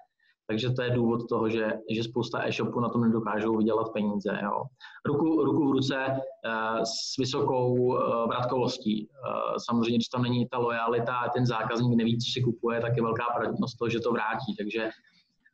[0.51, 4.39] takže to je důvod toho, že, že spousta e-shopů na tom nedokážou vydělat peníze.
[4.43, 4.63] Jo.
[5.07, 9.07] Ruku, ruku v ruce uh, s vysokou uh, vratkovostí.
[9.07, 12.97] Uh, samozřejmě, když tam není ta lojalita a ten zákazník neví, co si kupuje, tak
[12.97, 14.57] je velká pravděpodobnost toho, že to vrátí.
[14.59, 14.91] Takže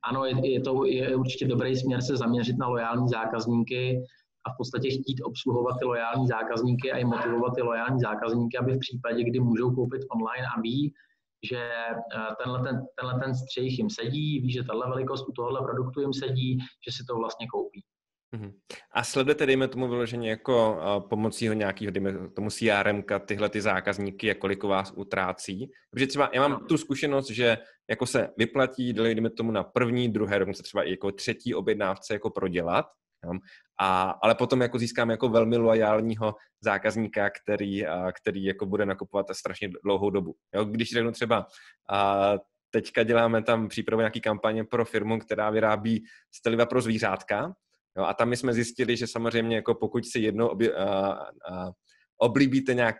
[0.09, 4.03] ano, je, je to je určitě dobrý směr se zaměřit na lojální zákazníky
[4.46, 8.74] a v podstatě chtít obsluhovat ty lojální zákazníky a i motivovat ty lojální zákazníky, aby
[8.74, 10.94] v případě, kdy můžou koupit online a ví,
[11.50, 15.61] že eh, tenhle ten, tenhle ten střih jim sedí, ví, že tahle velikost u tohohle
[15.61, 17.82] produktu jim sedí, že si to vlastně koupí.
[18.32, 18.52] Mhm.
[18.92, 20.80] A sledujete, dejme tomu vyloženě jako
[21.11, 25.70] pomocí nějakého, dejme tomu CRM, tyhle ty zákazníky, jak kolik vás utrácí.
[25.90, 27.59] Protože třeba já mám tu zkušenost, že
[27.90, 32.30] jako se vyplatí, dejme tomu na první, druhé, dokonce třeba i jako třetí objednávce jako
[32.30, 32.87] prodělat,
[33.81, 39.26] a, ale potom jako získáme jako velmi loajálního zákazníka, který, a, který jako bude nakupovat
[39.33, 40.35] strašně dlouhou dobu.
[40.55, 41.46] Jo, když řeknu třeba,
[41.90, 42.33] a,
[42.70, 47.55] teďka děláme tam přípravu nějaký kampaně pro firmu, která vyrábí steliva pro zvířátka,
[47.96, 50.87] Jo, a tam my jsme zjistili, že samozřejmě jako pokud si jednou obě, a,
[51.50, 51.70] a,
[52.18, 52.96] oblíbíte nějak,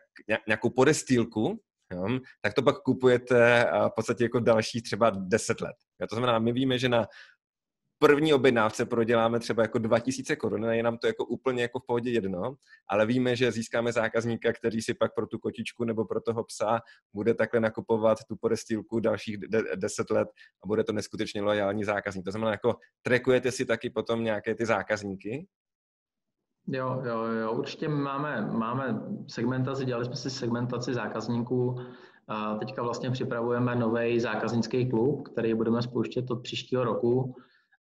[0.47, 1.61] nějakou podestýlku,
[1.93, 5.77] jo, tak to pak kupujete v podstatě jako další třeba 10 let.
[6.01, 7.07] Jo, to znamená, my víme, že na
[7.99, 12.11] první objednávce proděláme třeba jako 2000 korun, je nám to jako úplně jako v pohodě
[12.11, 12.57] jedno,
[12.89, 16.81] ale víme, že získáme zákazníka, který si pak pro tu kotičku nebo pro toho psa
[17.15, 19.39] bude takhle nakupovat tu podestýlku dalších
[19.77, 20.29] 10 let
[20.65, 22.25] a bude to neskutečně lojální zákazník.
[22.25, 25.47] To znamená, jako trekujete si taky potom nějaké ty zákazníky?
[26.69, 31.77] Jo, jo, jo, určitě máme, máme segmentaci, dělali jsme si segmentaci zákazníků,
[32.29, 37.35] a teďka vlastně připravujeme nový zákaznický klub, který budeme spouštět od příštího roku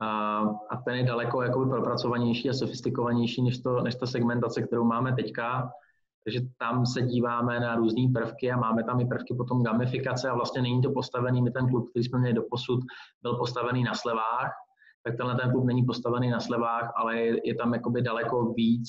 [0.00, 0.38] a,
[0.70, 5.12] a ten je daleko jakoby propracovanější a sofistikovanější než, to, než ta segmentace, kterou máme
[5.12, 5.70] teďka.
[6.24, 10.34] Takže tam se díváme na různé prvky a máme tam i prvky potom gamifikace a
[10.34, 12.80] vlastně není to postavený, my ten klub, který jsme měli do posud,
[13.22, 14.52] byl postavený na slevách,
[15.02, 18.88] tak tenhle ten klub není postavený na slevách, ale je, je tam jakoby daleko víc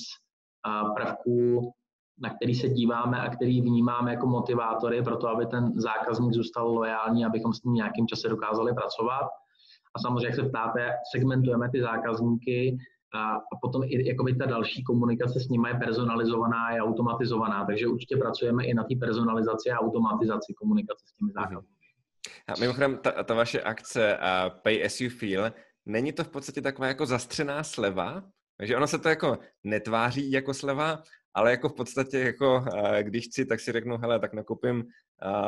[0.95, 1.73] prvků,
[2.21, 6.67] na který se díváme a který vnímáme jako motivátory pro to, aby ten zákazník zůstal
[6.67, 9.27] lojální, abychom s ním nějakým čase dokázali pracovat.
[9.95, 12.77] A samozřejmě, jak se ptáte, segmentujeme ty zákazníky
[13.13, 17.87] a, a potom i jakoby ta další komunikace s nimi je personalizovaná, je automatizovaná, takže
[17.87, 21.75] určitě pracujeme i na té personalizaci a automatizaci komunikace s těmi zákazníky.
[22.47, 25.51] A mimochodem, ta, ta vaše akce uh, Pay as you feel,
[25.85, 28.23] není to v podstatě taková jako zastřená sleva?
[28.57, 32.65] Takže ono se to jako netváří jako sleva, ale jako v podstatě jako,
[33.01, 34.83] když chci, tak si řeknu, hele, tak nakoupím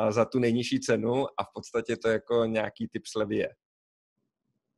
[0.10, 3.50] za tu nejnižší cenu a v podstatě to jako nějaký typ slevy je.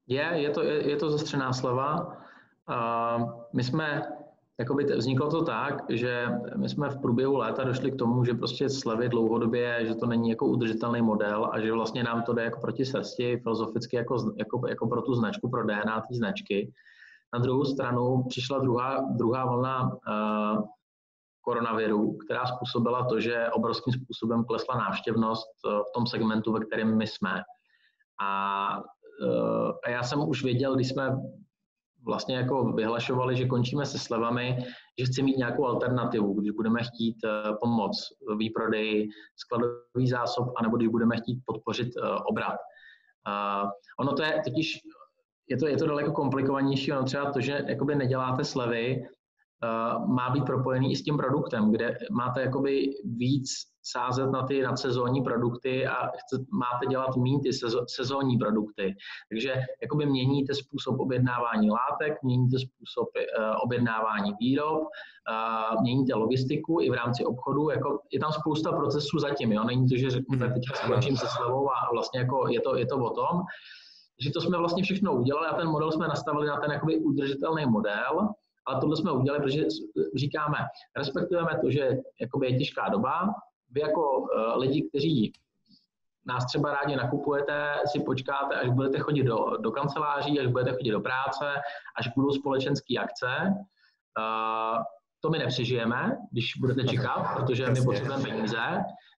[0.08, 2.18] Je, je to, je, je to zastřená sleva.
[3.54, 4.02] My jsme,
[4.60, 8.70] jakoby vzniklo to tak, že my jsme v průběhu léta došli k tomu, že prostě
[8.70, 12.60] slevy dlouhodobě, že to není jako udržitelný model a že vlastně nám to jde jako
[12.60, 16.74] proti srsti, filozoficky jako, jako, jako pro tu značku, pro DNA té značky.
[17.34, 20.64] Na druhou stranu přišla druhá, druhá vlna uh,
[21.42, 26.98] koronaviru, která způsobila to, že obrovským způsobem klesla návštěvnost uh, v tom segmentu, ve kterém
[26.98, 27.42] my jsme.
[28.24, 28.84] A,
[29.86, 31.18] a já jsem už věděl, když jsme
[32.06, 34.58] vlastně jako vyhlašovali, že končíme se slevami,
[35.00, 40.88] že chci mít nějakou alternativu, když budeme chtít uh, pomoc výprodej skladový zásob, anebo když
[40.88, 42.58] budeme chtít podpořit uh, obrat.
[44.00, 44.80] Ono to je totiž
[45.50, 49.08] je to, je to daleko komplikovanější, ono třeba to, že jakoby neděláte slevy,
[50.08, 53.50] má být propojený i s tím produktem, kde máte jakoby víc
[53.84, 58.96] sázet na ty nadsezónní produkty a chce, máte dělat méně ty sezo, sezónní produkty.
[59.30, 66.90] Takže jakoby měníte způsob objednávání látek, měníte způsob uh, objednávání výrob, uh, měníte logistiku i
[66.90, 67.70] v rámci obchodu.
[67.70, 69.64] Jako, je tam spousta procesů zatím, jo?
[69.64, 70.54] není to, že řeknete, mhm.
[70.54, 73.42] teď skončím se slevou a vlastně jako je, to, je to o tom
[74.22, 77.66] že to jsme vlastně všechno udělali a ten model jsme nastavili na ten jakoby udržitelný
[77.66, 78.30] model,
[78.66, 79.66] ale tohle jsme udělali, protože
[80.16, 80.58] říkáme,
[80.98, 81.90] respektujeme to, že
[82.22, 83.30] jakoby je těžká doba,
[83.72, 85.34] vy jako uh, lidi, kteří
[86.26, 90.92] nás třeba rádi nakupujete, si počkáte, až budete chodit do, do kanceláří, až budete chodit
[90.92, 91.46] do práce,
[91.98, 93.28] až budou společenské akce.
[94.18, 94.84] Uh,
[95.20, 98.60] to my nepřežijeme, když budete čekat, protože my potřebujeme peníze.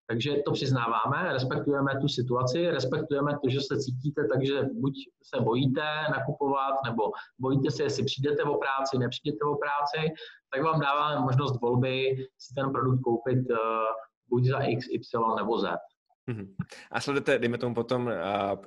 [0.08, 5.86] Takže to přiznáváme, respektujeme tu situaci, respektujeme to, že se cítíte, takže buď se bojíte
[6.12, 7.04] nakupovat, nebo
[7.40, 10.14] bojíte se, jestli přijdete o práci, nepřijdete o práci,
[10.54, 13.58] tak vám dáváme možnost volby si ten produkt koupit uh,
[14.30, 15.68] buď za X, Y nebo Z.
[16.28, 16.56] Mhm.
[16.92, 18.12] A sledujete, dejme tomu potom, uh,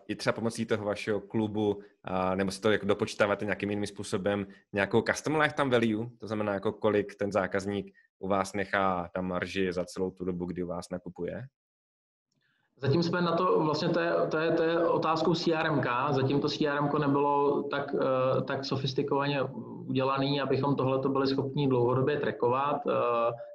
[0.08, 4.46] i třeba pomocí toho vašeho klubu, uh, nebo si to jako dopočítáváte nějakým jiným způsobem,
[4.72, 9.72] nějakou custom lifetime value, to znamená jako kolik ten zákazník u vás nechá tam marži
[9.72, 11.42] za celou tu dobu, kdy u vás nakupuje?
[12.80, 15.82] Zatím jsme na to, vlastně to je, to je, to je otázkou CRM.
[16.10, 18.00] Zatím to CRM nebylo tak, uh,
[18.44, 19.42] tak sofistikovaně
[19.88, 22.86] udělané, abychom tohle byli schopni dlouhodobě trackovat.
[22.86, 22.92] Uh,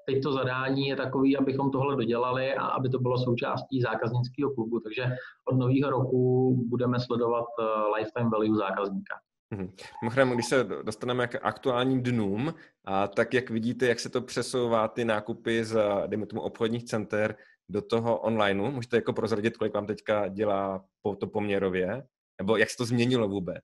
[0.06, 4.80] teď to zadání je takový, abychom tohle dodělali a aby to bylo součástí zákaznického klubu.
[4.80, 5.06] Takže
[5.46, 9.16] od nového roku budeme sledovat uh, lifetime value zákazníka.
[9.54, 9.72] Mhm.
[10.02, 12.54] Mimochodem, když se dostaneme k aktuálním dnům,
[12.86, 17.36] a tak jak vidíte, jak se to přesouvá ty nákupy z, dejme tomu, obchodních center
[17.70, 22.04] do toho onlineu, můžete jako prozradit, kolik vám teďka dělá po to poměrově,
[22.42, 23.64] nebo jak se to změnilo vůbec?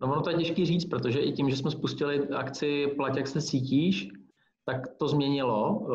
[0.00, 3.26] No ono to je těžký říct, protože i tím, že jsme spustili akci Plať, jak
[3.26, 4.08] se cítíš,
[4.64, 5.86] tak to změnilo.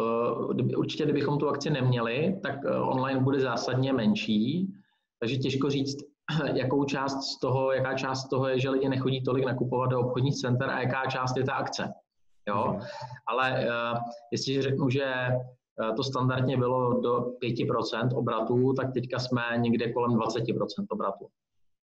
[0.59, 4.73] Eh, určitě, kdybychom tu akci neměli, tak eh, online bude zásadně menší,
[5.19, 6.12] takže těžko říct,
[6.53, 9.99] jakou část z toho, jaká část z toho je, že lidi nechodí tolik nakupovat do
[9.99, 11.93] obchodních center a jaká část je ta akce.
[12.47, 12.65] Jo?
[12.67, 12.81] Mhm.
[13.27, 13.99] Ale uh,
[14.31, 15.27] jestliže řeknu, že
[15.79, 21.27] uh, to standardně bylo do 5% obratů, tak teďka jsme někde kolem 20% obratů.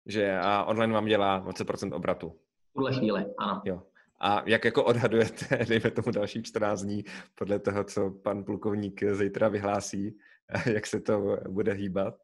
[0.05, 2.29] Že a online vám dělá 20% obratu?
[2.29, 3.61] V tuhle chvíli, ano.
[3.65, 3.81] Jo.
[4.19, 7.03] A jak jako odhadujete, dejme tomu další 14 dní,
[7.35, 10.17] podle toho, co pan plukovník zítra vyhlásí,
[10.73, 12.15] jak se to bude hýbat?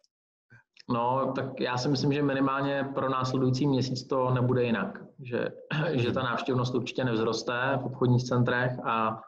[0.89, 5.00] No, tak já si myslím, že minimálně pro následující měsíc to nebude jinak.
[5.24, 5.50] Že,
[5.91, 9.22] že ta návštěvnost určitě nevzroste v obchodních centrech a,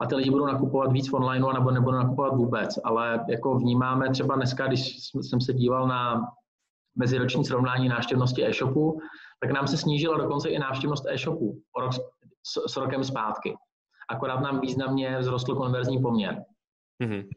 [0.00, 2.78] a ty lidi budou nakupovat víc v onlineu nebo nebudou nakupovat vůbec.
[2.84, 6.20] Ale jako vnímáme třeba dneska, když jsem se díval na
[6.96, 9.00] meziroční srovnání návštěvnosti e-shopu,
[9.40, 11.92] tak nám se snížila dokonce i návštěvnost e-shopu o rok,
[12.46, 13.54] s, s rokem zpátky.
[14.10, 16.44] Akorát nám významně vzrostl konverzní poměr.
[17.02, 17.28] Mm-hmm.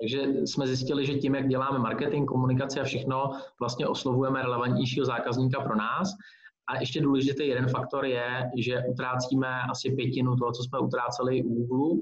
[0.00, 3.30] Takže jsme zjistili, že tím, jak děláme marketing, komunikaci a všechno,
[3.60, 6.08] vlastně oslovujeme relevantnějšího zákazníka pro nás.
[6.68, 11.66] A ještě důležitý jeden faktor je, že utrácíme asi pětinu toho, co jsme utráceli u
[11.66, 12.00] Google,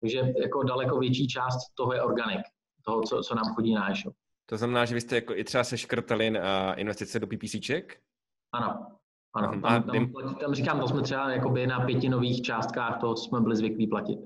[0.00, 2.40] takže jako daleko větší část toho je organik,
[2.84, 4.14] toho, co, co nám chodí na e-shop.
[4.46, 8.00] To znamená, že vy jste jako i třeba seškrtali na investice do PPCček?
[8.52, 8.86] Ano.
[9.36, 13.40] Ano, tam, tam, tam, říkám, to jsme třeba jakoby na pětinových částkách toho, co jsme
[13.40, 14.18] byli zvyklí platit.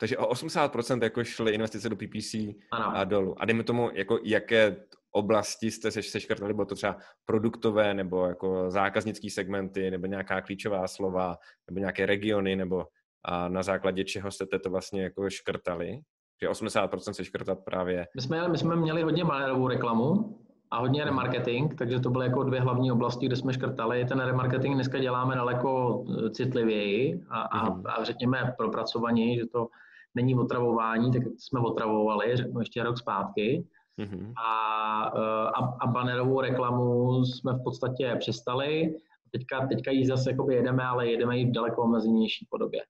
[0.00, 2.34] Takže o 80% jako šly investice do PPC
[2.70, 2.96] ano.
[2.96, 3.42] a dolů.
[3.42, 4.76] A dejme tomu, jako jaké
[5.10, 10.88] oblasti jste se seškrtali, bylo to třeba produktové nebo jako zákaznické segmenty nebo nějaká klíčová
[10.88, 11.36] slova
[11.70, 12.84] nebo nějaké regiony nebo
[13.24, 16.00] a na základě čeho jste to vlastně jako škrtali?
[16.42, 18.06] Že 80% se škrtat právě.
[18.14, 20.38] My jsme, my jsme měli hodně malérovou reklamu,
[20.70, 24.04] a hodně remarketing, takže to byly jako dvě hlavní oblasti, kde jsme škrtali.
[24.04, 27.82] Ten remarketing dneska děláme daleko eh, citlivěji a, a, mhm.
[27.86, 29.68] a řekněme propracovaněji, že to
[30.14, 33.66] není otravování, tak jsme otravovali, řeknu ještě rok zpátky.
[33.98, 34.32] Mm-hmm.
[34.46, 38.94] A, eh, a, a bannerovou reklamu jsme v podstatě přestali.
[39.32, 42.80] Teďka, teďka ji zase jakoby jedeme, ale jedeme ji v daleko omezenější podobě.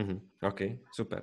[0.00, 0.20] Mm-hmm.
[0.48, 0.60] OK,
[0.94, 1.22] super.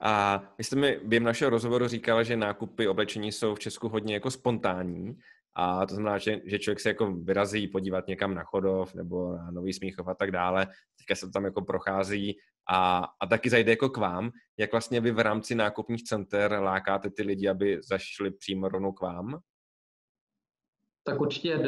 [0.00, 4.14] A vy jste mi během našeho rozhovoru říkal, že nákupy oblečení jsou v Česku hodně
[4.14, 5.18] jako spontánní.
[5.60, 9.50] A to znamená, že, že člověk se jako vyrazí podívat někam na Chodov nebo na
[9.50, 10.66] Nový Smíchov a tak dále.
[10.98, 12.36] Teďka se to tam jako prochází
[12.70, 14.30] a, a taky zajde jako k vám.
[14.58, 19.00] Jak vlastně vy v rámci nákupních center lákáte ty lidi, aby zašli přímo rovnou k
[19.00, 19.38] vám?
[21.04, 21.58] Tak určitě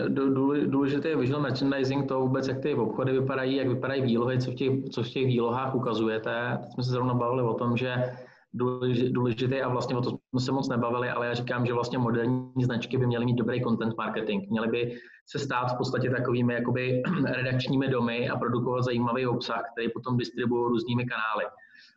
[0.66, 4.54] důležité je visual merchandising, to vůbec, jak ty obchody vypadají, jak vypadají výlohy, co v
[4.54, 6.58] těch, co v těch výlohách ukazujete.
[6.60, 7.94] Teď jsme se zrovna bavili o tom, že
[8.52, 12.64] důležité a vlastně o to jsme se moc nebavili, ale já říkám, že vlastně moderní
[12.64, 14.50] značky by měly mít dobrý content marketing.
[14.50, 19.88] Měly by se stát v podstatě takovými jakoby redakčními domy a produkovat zajímavý obsah, který
[19.90, 21.44] potom distribuují různými kanály.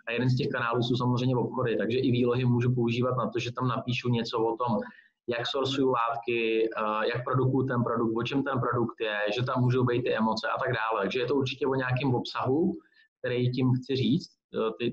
[0.08, 3.40] A jeden z těch kanálů jsou samozřejmě obchody, takže i výlohy můžu používat na to,
[3.40, 4.80] že tam napíšu něco o tom,
[5.28, 6.70] jak sorsuju látky,
[7.14, 10.48] jak produkuju ten produkt, o čem ten produkt je, že tam můžou být ty emoce
[10.48, 11.02] a tak dále.
[11.02, 12.78] Takže je to určitě o nějakém obsahu,
[13.20, 14.30] který tím chci říct,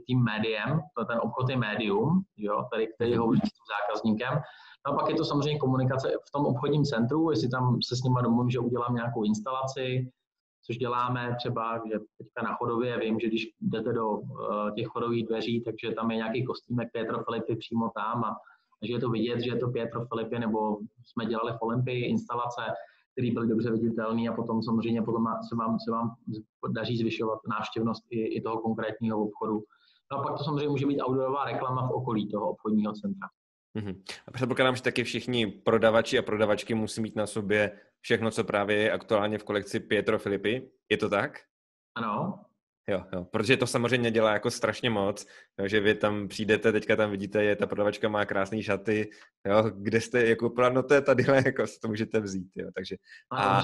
[0.06, 4.42] tím médiem, ten obchod je médium, jo, tady, který hovoří s tím zákazníkem.
[4.86, 8.02] No a pak je to samozřejmě komunikace v tom obchodním centru, jestli tam se s
[8.02, 10.10] nimi domluvím, že udělám nějakou instalaci,
[10.66, 15.26] což děláme třeba, že teďka na chodově vím, že když jdete do uh, těch chodových
[15.26, 18.36] dveří, takže tam je nějaký kostýmek Pietro Filipy přímo tam a
[18.82, 22.62] že je to vidět, že je to Pietro Filipy, nebo jsme dělali v Olympii instalace,
[23.12, 26.14] které byly dobře viditelné a potom samozřejmě potom se vám, se vám
[26.70, 29.62] daří zvyšovat návštěvnost i, i toho konkrétního obchodu.
[30.12, 33.28] No a pak to samozřejmě může být outdoorová reklama v okolí toho obchodního centra.
[33.78, 34.02] Mm-hmm.
[34.26, 38.76] A předpokládám, že taky všichni prodavači a prodavačky musí mít na sobě všechno, co právě
[38.76, 40.70] je aktuálně v kolekci Pietro Filipy.
[40.88, 41.38] Je to tak?
[41.94, 42.44] Ano.
[42.90, 45.26] Jo, jo, protože to samozřejmě dělá jako strašně moc,
[45.58, 49.10] jo, že vy tam přijdete, teďka tam vidíte, je ta prodavačka má krásné šaty,
[49.46, 52.96] jo, kde jste, jako no to je tadyhle, jako to můžete vzít, jo, takže
[53.32, 53.62] a, a,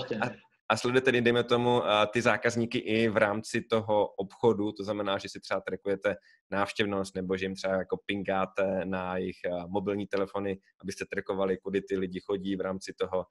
[0.68, 5.40] a sledujete, dejme tomu, ty zákazníky i v rámci toho obchodu, to znamená, že si
[5.40, 6.16] třeba trackujete
[6.50, 9.36] návštěvnost, nebo že jim třeba jako pingáte na jejich
[9.66, 13.26] mobilní telefony, abyste trackovali, kudy ty lidi chodí v rámci toho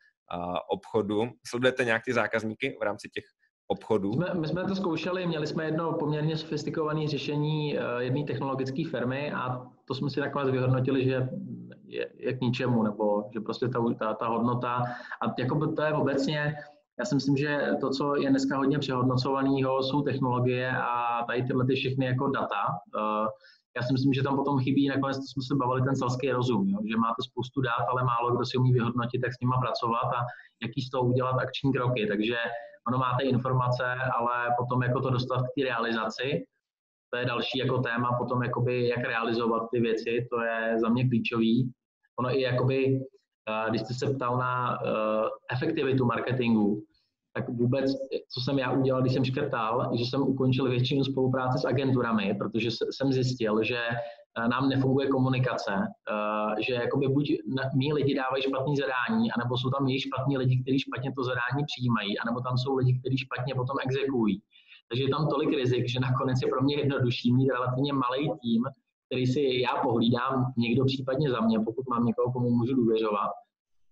[0.69, 1.29] obchodu.
[1.47, 3.25] Sledujete nějak ty zákazníky v rámci těch
[3.67, 4.09] obchodů?
[4.09, 8.83] My jsme, my jsme to zkoušeli, měli jsme jedno poměrně sofistikované řešení uh, jedné technologické
[8.89, 11.29] firmy a to jsme si nakonec vyhodnotili, že
[11.87, 14.83] je, je k ničemu, nebo že prostě ta, ta, ta hodnota,
[15.21, 16.55] a jako to je obecně,
[16.99, 21.65] já si myslím, že to, co je dneska hodně přehodnocovaného, jsou technologie a tady tyhle
[21.65, 22.63] ty všechny jako data.
[23.77, 26.79] Já si myslím, že tam potom chybí, nakonec jsme se bavili, ten selský rozum, jo?
[26.89, 30.19] že máte spoustu dát, ale málo kdo si umí vyhodnotit, jak s nima pracovat a
[30.63, 32.07] jaký z toho udělat akční kroky.
[32.07, 32.37] Takže
[32.87, 33.85] ono máte informace,
[34.17, 36.45] ale potom jako to dostat k té realizaci,
[37.09, 41.09] to je další jako téma, potom jakoby jak realizovat ty věci, to je za mě
[41.09, 41.71] klíčový.
[42.19, 42.99] Ono i jakoby,
[43.49, 46.83] eh, když jste se ptal na uh, efektivitu marketingu,
[47.35, 47.85] tak vůbec,
[48.33, 52.69] co jsem já udělal, když jsem škrtal, že jsem ukončil většinu spolupráce s agenturami, protože
[52.91, 53.77] jsem zjistil, že
[54.37, 57.25] Eh, nám nefunguje komunikace, eh, že jakoby buď
[57.75, 61.61] mý lidi dávají špatný zadání, anebo jsou tam jejich špatní lidi, kteří špatně to zadání
[61.71, 64.41] přijímají, anebo tam jsou lidi, kteří špatně potom exekují.
[64.89, 68.63] Takže je tam tolik rizik, že nakonec je pro mě jednodušší mít relativně malý tým,
[69.07, 73.31] který si já pohlídám, někdo případně za mě, pokud mám někoho, komu můžu důvěřovat.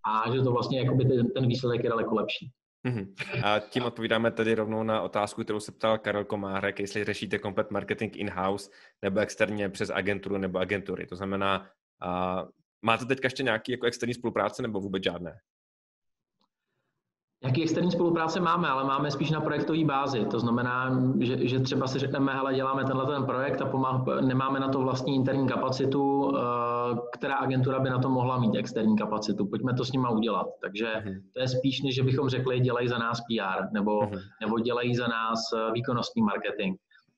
[0.06, 2.51] A že to vlastně jakoby ten, ten výsledek je daleko lepší.
[2.88, 3.13] Mm-hmm.
[3.43, 7.72] A tím odpovídáme tedy rovnou na otázku, kterou se ptal Karel Komárek, jestli řešíte komplet
[7.72, 11.08] marketing in-house nebo externě přes agenturu nebo agentury.
[11.08, 11.69] To znamená,
[12.02, 12.43] a
[12.82, 15.39] máte teďka ještě nějaký jako externí spolupráce nebo vůbec žádné?
[17.45, 20.25] Jaký externí spolupráce máme, ale máme spíš na projektové bázi.
[20.25, 24.60] To znamená, že, že třeba si řekneme, hele, děláme tenhle ten projekt a pomáh, nemáme
[24.60, 26.39] na to vlastní interní kapacitu, uh,
[27.13, 29.45] která agentura by na to mohla mít externí kapacitu.
[29.45, 30.47] Pojďme to s nima udělat.
[30.62, 31.21] Takže uh-huh.
[31.34, 34.19] to je spíš, než že bychom řekli, dělají za nás PR nebo, uh-huh.
[34.41, 36.75] nebo dělají za nás eh, výkonnostní marketing.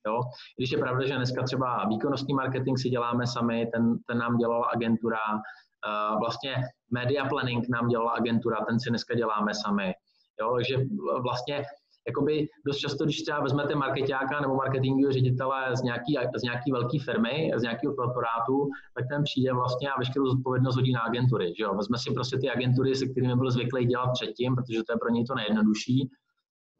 [0.08, 0.20] Jo?
[0.58, 4.68] Když je pravda, že dneska třeba výkonnostní marketing si děláme sami, ten, ten nám dělala
[4.68, 6.56] agentura, uh, vlastně
[6.92, 9.94] media planning nám dělala agentura, ten si dneska děláme sami.
[10.42, 10.78] Jo, takže
[11.22, 11.66] vlastně
[12.08, 17.00] jakoby dost často, když třeba vezmete marketáka nebo marketingového ředitele z nějaký, z nějaký velké
[17.00, 21.54] firmy, z nějakého korporátu, tak ten přijde vlastně a veškerou zodpovědnost hodí na agentury.
[21.58, 21.74] Že jo?
[21.76, 25.10] Vezme si prostě ty agentury, se kterými byl zvyklý dělat předtím, protože to je pro
[25.10, 26.10] něj to nejjednodušší.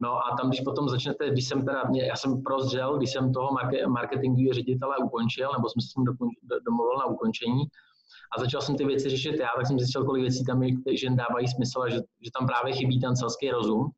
[0.00, 3.50] No a tam, když potom začnete, když jsem teda, já jsem prozřel, když jsem toho
[3.88, 6.04] marketingového ředitele ukončil, nebo jsem se s ním
[6.66, 7.64] domluvil na ukončení,
[8.36, 11.10] a začal jsem ty věci řešit já, tak jsem zjistil, kolik věcí tam je, že
[11.10, 13.90] dávají smysl a že, že tam právě chybí ten selský rozum.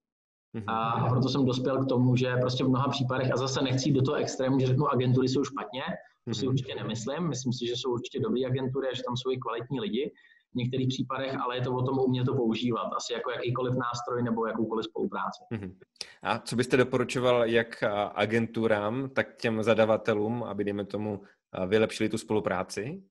[0.57, 0.65] Mm-hmm.
[0.67, 4.03] A proto jsem dospěl k tomu, že prostě v mnoha případech, a zase nechci do
[4.03, 5.83] toho extrému, že řeknu, agentury jsou špatně,
[6.29, 6.49] to si mm-hmm.
[6.49, 9.81] určitě nemyslím, myslím si, že jsou určitě dobré agentury a že tam jsou i kvalitní
[9.81, 10.13] lidi
[10.53, 14.23] v některých případech, ale je to o tom umět to používat, asi jako jakýkoliv nástroj
[14.23, 15.45] nebo jakoukoliv spolupráci.
[15.55, 15.75] Mm-hmm.
[16.23, 21.23] A co byste doporučoval jak agenturám, tak těm zadavatelům, aby, dejme tomu,
[21.67, 23.03] vylepšili tu spolupráci?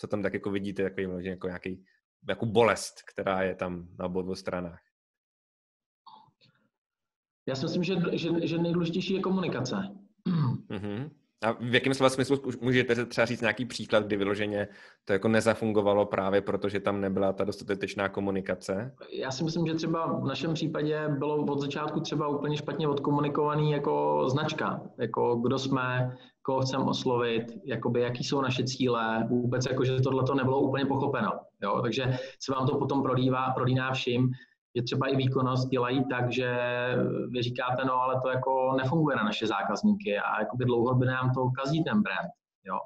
[0.00, 1.84] Co tam tak jako vidíte, jako, jako nějaký,
[2.28, 4.80] jako bolest, která je tam na obou stranách?
[7.48, 9.76] Já si myslím, že, že, že nejdůležitější je komunikace.
[10.68, 11.10] Mm-hmm.
[11.42, 14.68] A v jakém slova smyslu můžete třeba říct nějaký příklad, kdy vyloženě
[15.04, 18.94] to jako nezafungovalo právě proto, že tam nebyla ta dostatečná komunikace?
[19.12, 23.72] Já si myslím, že třeba v našem případě bylo od začátku třeba úplně špatně odkomunikovaný
[23.72, 26.16] jako značka, jako kdo jsme,
[26.50, 30.86] koho chceme oslovit, jakoby jaký jsou naše cíle, vůbec jako, že tohle to nebylo úplně
[30.86, 31.30] pochopeno.
[31.62, 31.80] Jo?
[31.82, 34.30] Takže se vám to potom prolívá, prolíná vším
[34.76, 36.58] že třeba i výkonnost dělají tak, že
[37.30, 41.50] vy říkáte, no ale to jako nefunguje na naše zákazníky a jakoby dlouhodobě nám to
[41.50, 42.30] kazí ten brand,
[42.64, 42.78] jo.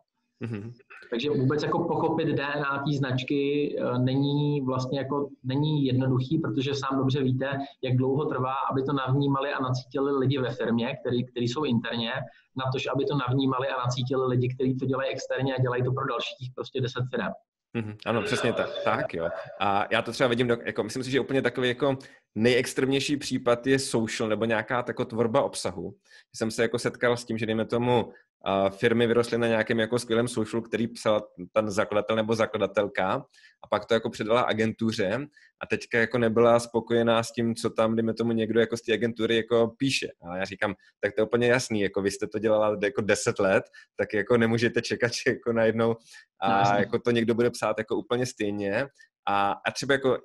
[0.44, 0.72] Mm-hmm.
[1.10, 6.98] Takže vůbec jako pochopit DNA té značky eh, není vlastně jako, není jednoduchý, protože sám
[6.98, 11.48] dobře víte, jak dlouho trvá, aby to navnímali a nacítili lidi ve firmě, který, který
[11.48, 12.12] jsou interně,
[12.56, 15.92] na to, aby to navnímali a nacítili lidi, kteří to dělají externě a dělají to
[15.92, 17.32] pro dalších prostě 10 firm.
[17.76, 19.28] Mm-hmm, ano, přesně tak, tak, jo.
[19.60, 21.98] A já to třeba vidím, jako, myslím si, že úplně takový jako
[22.34, 25.94] nejextrémnější případ je social nebo nějaká tako tvorba obsahu.
[26.34, 28.12] Jsem se jako setkal s tím, že dejme tomu
[28.48, 33.24] uh, firmy vyrostly na nějakém jako skvělém social, který psal ten zakladatel nebo zakladatelka
[33.64, 35.26] a pak to jako předala agentuře
[35.60, 38.92] a teďka jako nebyla spokojená s tím, co tam, dejme tomu někdo jako z té
[38.92, 40.08] agentury jako píše.
[40.30, 43.38] A já říkám, tak to je úplně jasný, jako vy jste to dělala jako deset
[43.38, 43.64] let,
[43.96, 45.96] tak jako nemůžete čekat, že jako najednou
[46.40, 48.86] a no, jako to někdo bude psát jako úplně stejně
[49.26, 50.18] a, a třeba jako,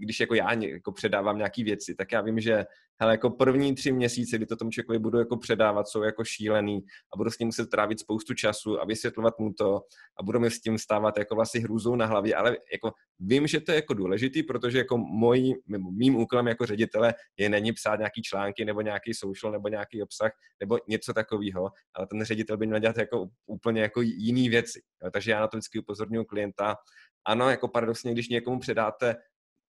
[0.00, 2.64] když jako já jako předávám nějaké věci, tak já vím, že
[3.00, 6.80] hele, jako první tři měsíce, kdy to tomu člověkovi budu jako předávat, jsou jako šílený
[7.14, 9.80] a budu s ním muset trávit spoustu času a vysvětlovat mu to
[10.20, 13.60] a budu mi s tím stávat jako vlastně hrůzou na hlavě, ale jako vím, že
[13.60, 15.54] to je jako důležitý, protože jako mojí,
[15.98, 20.32] mým úkolem jako ředitele je není psát nějaký články nebo nějaký social nebo nějaký obsah
[20.60, 24.80] nebo něco takového, ale ten ředitel by měl dělat jako úplně jako jiný věci.
[25.12, 26.76] Takže já na to vždycky upozorňuji klienta
[27.24, 29.16] ano, jako paradoxně, když někomu předáte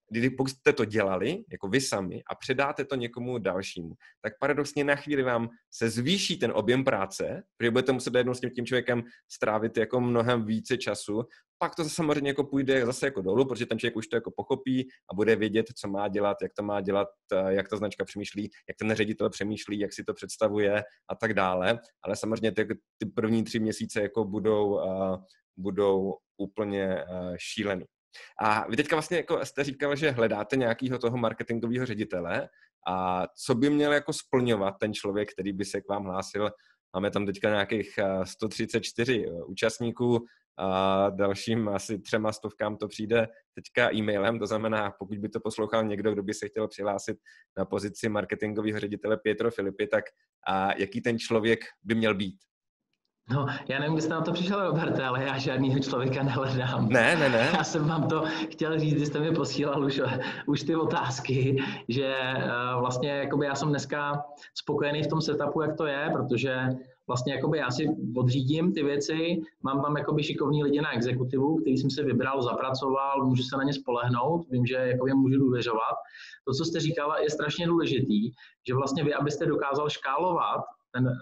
[0.10, 4.84] když pokud jste to dělali, jako vy sami, a předáte to někomu dalšímu, tak paradoxně
[4.84, 8.66] na chvíli vám se zvýší ten objem práce, protože budete muset jednou s tím, tím
[8.66, 11.24] člověkem strávit jako mnohem více času,
[11.58, 14.88] pak to samozřejmě jako půjde zase jako dolů, protože ten člověk už to jako pochopí
[15.12, 17.08] a bude vědět, co má dělat, jak to má dělat,
[17.48, 21.80] jak ta značka přemýšlí, jak ten ředitel přemýšlí, jak si to představuje a tak dále.
[22.04, 25.18] Ale samozřejmě ty, ty první tři měsíce jako budou, uh,
[25.58, 27.86] budou úplně uh, šílený.
[28.40, 32.50] A vy teďka vlastně jako jste říkal, že hledáte nějakého toho marketingového ředitele
[32.88, 36.52] a co by měl jako splňovat ten člověk, který by se k vám hlásil.
[36.94, 40.26] Máme tam teďka nějakých 134 eh, účastníků,
[40.58, 45.84] a dalším asi třema stovkám to přijde teďka e-mailem, to znamená, pokud by to poslouchal
[45.84, 47.18] někdo, kdo by se chtěl přihlásit
[47.58, 50.06] na pozici marketingového ředitele Pietro Filipy, tak
[50.48, 52.36] a jaký ten člověk by měl být?
[53.30, 56.90] No, já nevím, jste na to přišel, Roberte, ale já žádného člověka nehledám.
[56.90, 57.50] Ne, ne, ne.
[57.58, 60.02] Já jsem vám to chtěl říct, když jste mi posílal už,
[60.48, 64.24] už ty otázky, že uh, vlastně jakoby já jsem dneska
[64.54, 66.70] spokojený v tom setupu, jak to je, protože
[67.08, 71.78] vlastně jakoby já si odřídím ty věci, mám tam jakoby šikovní lidi na exekutivu, který
[71.78, 75.96] jsem si vybral, zapracoval, můžu se na ně spolehnout, vím, že jakoby můžu důvěřovat.
[76.48, 78.32] To, co jste říkala, je strašně důležitý,
[78.68, 80.62] že vlastně vy, abyste dokázal škálovat
[80.96, 81.18] ten,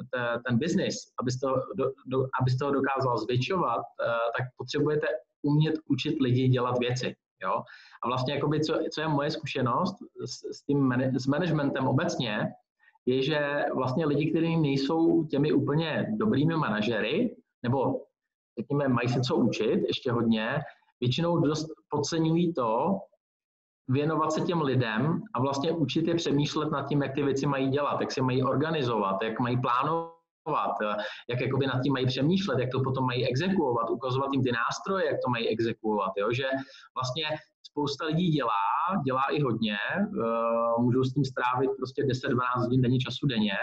[0.45, 1.47] ten, biznis, abyste
[2.41, 5.07] abyste ho dokázal zvětšovat, uh, tak potřebujete
[5.41, 7.15] umět učit lidi dělat věci.
[7.43, 7.63] Jo?
[8.03, 9.95] A vlastně, jakoby, co, co je moje zkušenost
[10.25, 12.47] s, s tím s managementem obecně,
[13.05, 18.01] je, že vlastně lidi, kteří nejsou těmi úplně dobrými manažery, nebo
[18.59, 20.59] řekněme, mají se co učit ještě hodně,
[21.01, 22.99] většinou dost podceňují to,
[23.87, 27.69] věnovat se těm lidem a vlastně učit je přemýšlet nad tím, jak ty věci mají
[27.69, 30.13] dělat, jak se mají organizovat, jak mají plánovat
[31.29, 35.05] jak jakoby nad tím mají přemýšlet, jak to potom mají exekuovat, ukazovat jim ty nástroje,
[35.05, 36.31] jak to mají exekuovat, jo?
[36.31, 36.43] že
[36.95, 37.25] vlastně
[37.63, 38.63] spousta lidí dělá,
[39.05, 43.53] dělá i hodně, uh, můžou s tím strávit prostě 10-12 hodin denně času denně,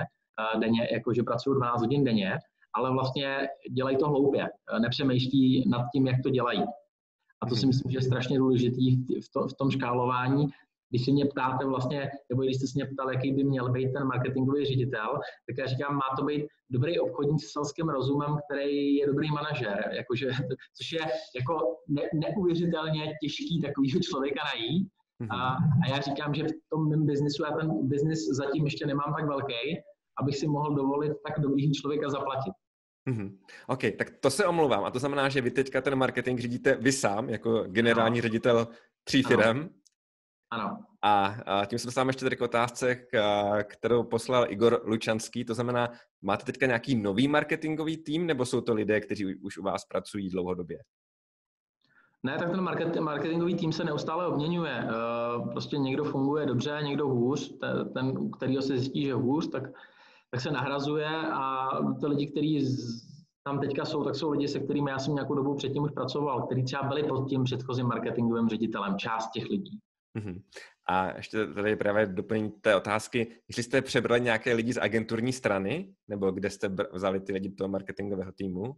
[0.54, 2.38] uh, denně, jakože pracují 12 hodin denně,
[2.74, 4.48] ale vlastně dělají to hloupě,
[4.80, 6.64] nepřemýšlí nad tím, jak to dělají.
[7.42, 10.46] A to si myslím, že je strašně důležitý v, to, v tom škálování,
[10.90, 13.92] když se mě ptáte vlastně, nebo když jste se mě ptal, jaký by měl být
[13.92, 15.08] ten marketingový ředitel,
[15.48, 19.90] tak já říkám, má to být dobrý obchodník s selským rozumem, který je dobrý manažer,
[19.92, 20.26] jakože,
[20.76, 21.00] což je
[21.36, 24.88] jako ne, neuvěřitelně těžký takovýho člověka najít.
[25.30, 25.70] A, mhm.
[25.84, 29.28] a já říkám, že v tom mém biznisu, já ten biznis zatím ještě nemám tak
[29.28, 29.54] velký,
[30.20, 32.52] abych si mohl dovolit tak dobrýho člověka zaplatit.
[33.08, 33.38] Mm-hmm.
[33.66, 34.84] OK, tak to se omlouvám.
[34.84, 38.22] A to znamená, že vy teďka ten marketing řídíte vy sám, jako generální no.
[38.22, 38.68] ředitel
[39.04, 39.68] tří firm.
[40.50, 40.78] Ano.
[41.02, 43.12] A, a tím se dostáváme ještě tady k otázce, k,
[43.64, 45.44] kterou poslal Igor Lučanský.
[45.44, 45.90] To znamená,
[46.22, 50.30] máte teďka nějaký nový marketingový tým, nebo jsou to lidé, kteří už u vás pracují
[50.30, 50.78] dlouhodobě?
[52.22, 54.72] Ne, tak ten marketingový tým se neustále obměňuje.
[54.72, 54.88] E,
[55.52, 57.58] prostě někdo funguje dobře, někdo hůř.
[57.94, 59.62] Ten, u kterého se zjistí, že hůř, tak,
[60.30, 61.68] tak se nahrazuje a
[62.00, 62.76] ty lidi, kteří
[63.44, 66.42] tam teďka jsou, tak jsou lidi, se kterými já jsem nějakou dobu předtím už pracoval,
[66.42, 69.78] kteří třeba byli pod tím předchozím marketingovým ředitelem, část těch lidí.
[70.18, 70.42] Mm-hmm.
[70.88, 75.94] A ještě tady právě doplním té otázky, jestli jste přebrali nějaké lidi z agenturní strany,
[76.08, 78.76] nebo kde jste vzali ty lidi do toho marketingového týmu?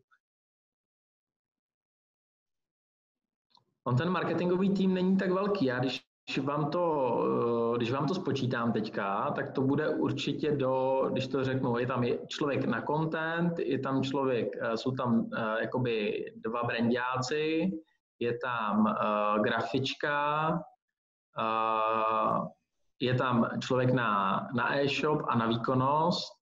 [3.84, 5.64] On ten marketingový tým není tak velký.
[5.64, 6.04] Já když
[6.42, 11.44] vám to, eh, když vám to spočítám teďka, tak to bude určitě do, když to
[11.44, 16.62] řeknu, je tam člověk na content, je tam člověk, eh, jsou tam eh, jakoby dva
[16.62, 17.70] brandiáci,
[18.18, 18.94] je tam
[19.42, 20.60] grafička,
[23.00, 26.32] je tam člověk na, na e-shop a na výkonnost,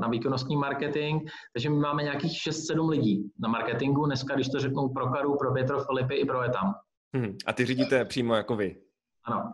[0.00, 4.88] na výkonnostní marketing, takže my máme nějakých 6-7 lidí na marketingu, dneska, když to řeknu
[4.88, 6.74] pro Karu, pro Petro Filipy i pro Etam.
[7.14, 7.36] Hmm.
[7.46, 8.76] A ty řídíte přímo jako vy?
[9.24, 9.52] Ano.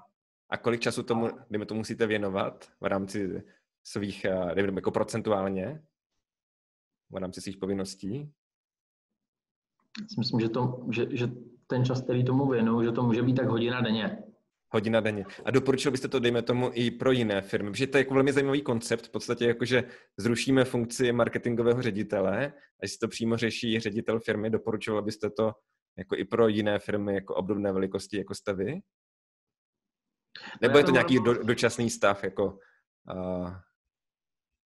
[0.54, 3.42] A kolik času tomu, dejme to musíte věnovat v rámci
[3.84, 5.82] svých, eh, dejme jako procentuálně,
[7.10, 8.32] v rámci svých povinností?
[10.18, 11.28] Myslím, že, to, že, že
[11.66, 14.18] ten čas, který tomu věnuju, že to může být tak hodina denně.
[14.70, 15.26] Hodina denně.
[15.44, 18.32] A doporučil byste to, dejme tomu, i pro jiné firmy, protože to je jako velmi
[18.32, 19.84] zajímavý koncept, v podstatě jako, že
[20.16, 25.52] zrušíme funkci marketingového ředitele a jestli to přímo řeší ředitel firmy, doporučoval byste to
[25.98, 28.80] jako i pro jiné firmy jako obdobné velikosti, jako jste vy?
[30.60, 32.58] Nebo je to nějaký do, dočasný stav, jako...
[33.14, 33.50] Uh...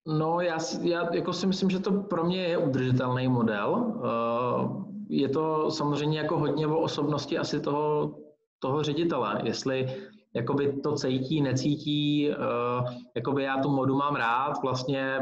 [0.07, 3.71] No, já, já jako si myslím, že to pro mě je udržitelný model.
[3.71, 8.15] Uh, je to samozřejmě jako hodně o osobnosti asi toho,
[8.59, 9.41] toho ředitele.
[9.43, 9.95] Jestli
[10.33, 15.19] jakoby to cítí, necítí, uh, jakoby já tu modu mám rád, vlastně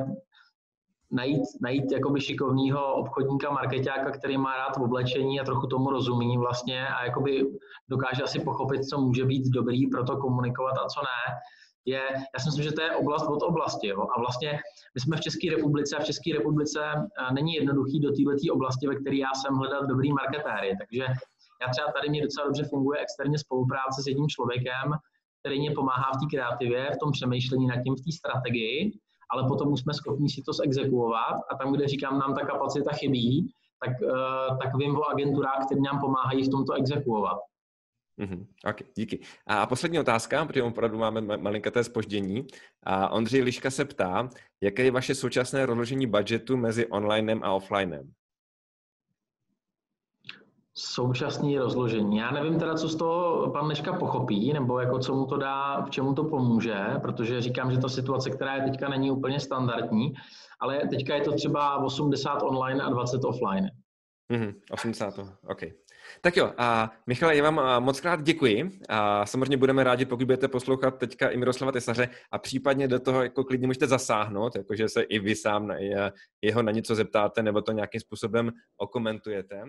[1.11, 6.37] najít, najít jakoby šikovného obchodníka, marketáka, který má rád v oblečení a trochu tomu rozumí
[6.37, 7.45] vlastně a jakoby
[7.89, 11.35] dokáže asi pochopit, co může být dobrý pro to komunikovat a co ne,
[11.85, 12.01] je,
[12.33, 13.87] já si myslím, že to je oblast od oblasti.
[13.87, 14.07] Jo?
[14.15, 14.51] A vlastně
[14.95, 16.79] my jsme v České republice a v České republice
[17.33, 20.71] není jednoduchý do této oblasti, ve které já jsem hledat dobrý marketéry.
[20.79, 21.05] Takže
[21.61, 24.91] já třeba tady mě docela dobře funguje externě spolupráce s jedním člověkem,
[25.39, 28.99] který mě pomáhá v té kreativě, v tom přemýšlení nad tím, v té strategii
[29.31, 32.93] ale potom už jsme schopni si to zexekuovat a tam, kde říkám, nám ta kapacita
[32.93, 33.51] chybí,
[33.85, 37.37] tak, uh, tak vím o agenturách, které nám pomáhají v tomto exekuovat.
[38.19, 38.45] Mm-hmm.
[38.69, 39.19] Ok, díky.
[39.47, 42.47] A poslední otázka, protože opravdu máme malinkaté spoždění.
[42.83, 44.29] A Ondřej Liška se ptá,
[44.63, 48.11] jaké je vaše současné rozložení budgetu mezi onlinem a offlinem?
[50.77, 52.17] Současné rozložení.
[52.17, 55.81] Já nevím teda, co z toho pan Neška pochopí, nebo jako co mu to dá,
[55.81, 60.13] v čemu to pomůže, protože říkám, že ta situace, která je teďka, není úplně standardní,
[60.59, 63.69] ale teďka je to třeba 80 online a 20 offline.
[64.33, 65.61] Mm-hmm, 80 to, OK.
[66.21, 68.71] Tak jo, a Michale, já vám moc krát děkuji.
[68.89, 73.23] A samozřejmě budeme rádi, pokud budete poslouchat teďka i Miroslava Tesaře a případně do toho
[73.23, 75.75] jako klidně můžete zasáhnout, jakože se i vy sám na,
[76.41, 79.63] jeho na něco zeptáte nebo to nějakým způsobem okomentujete.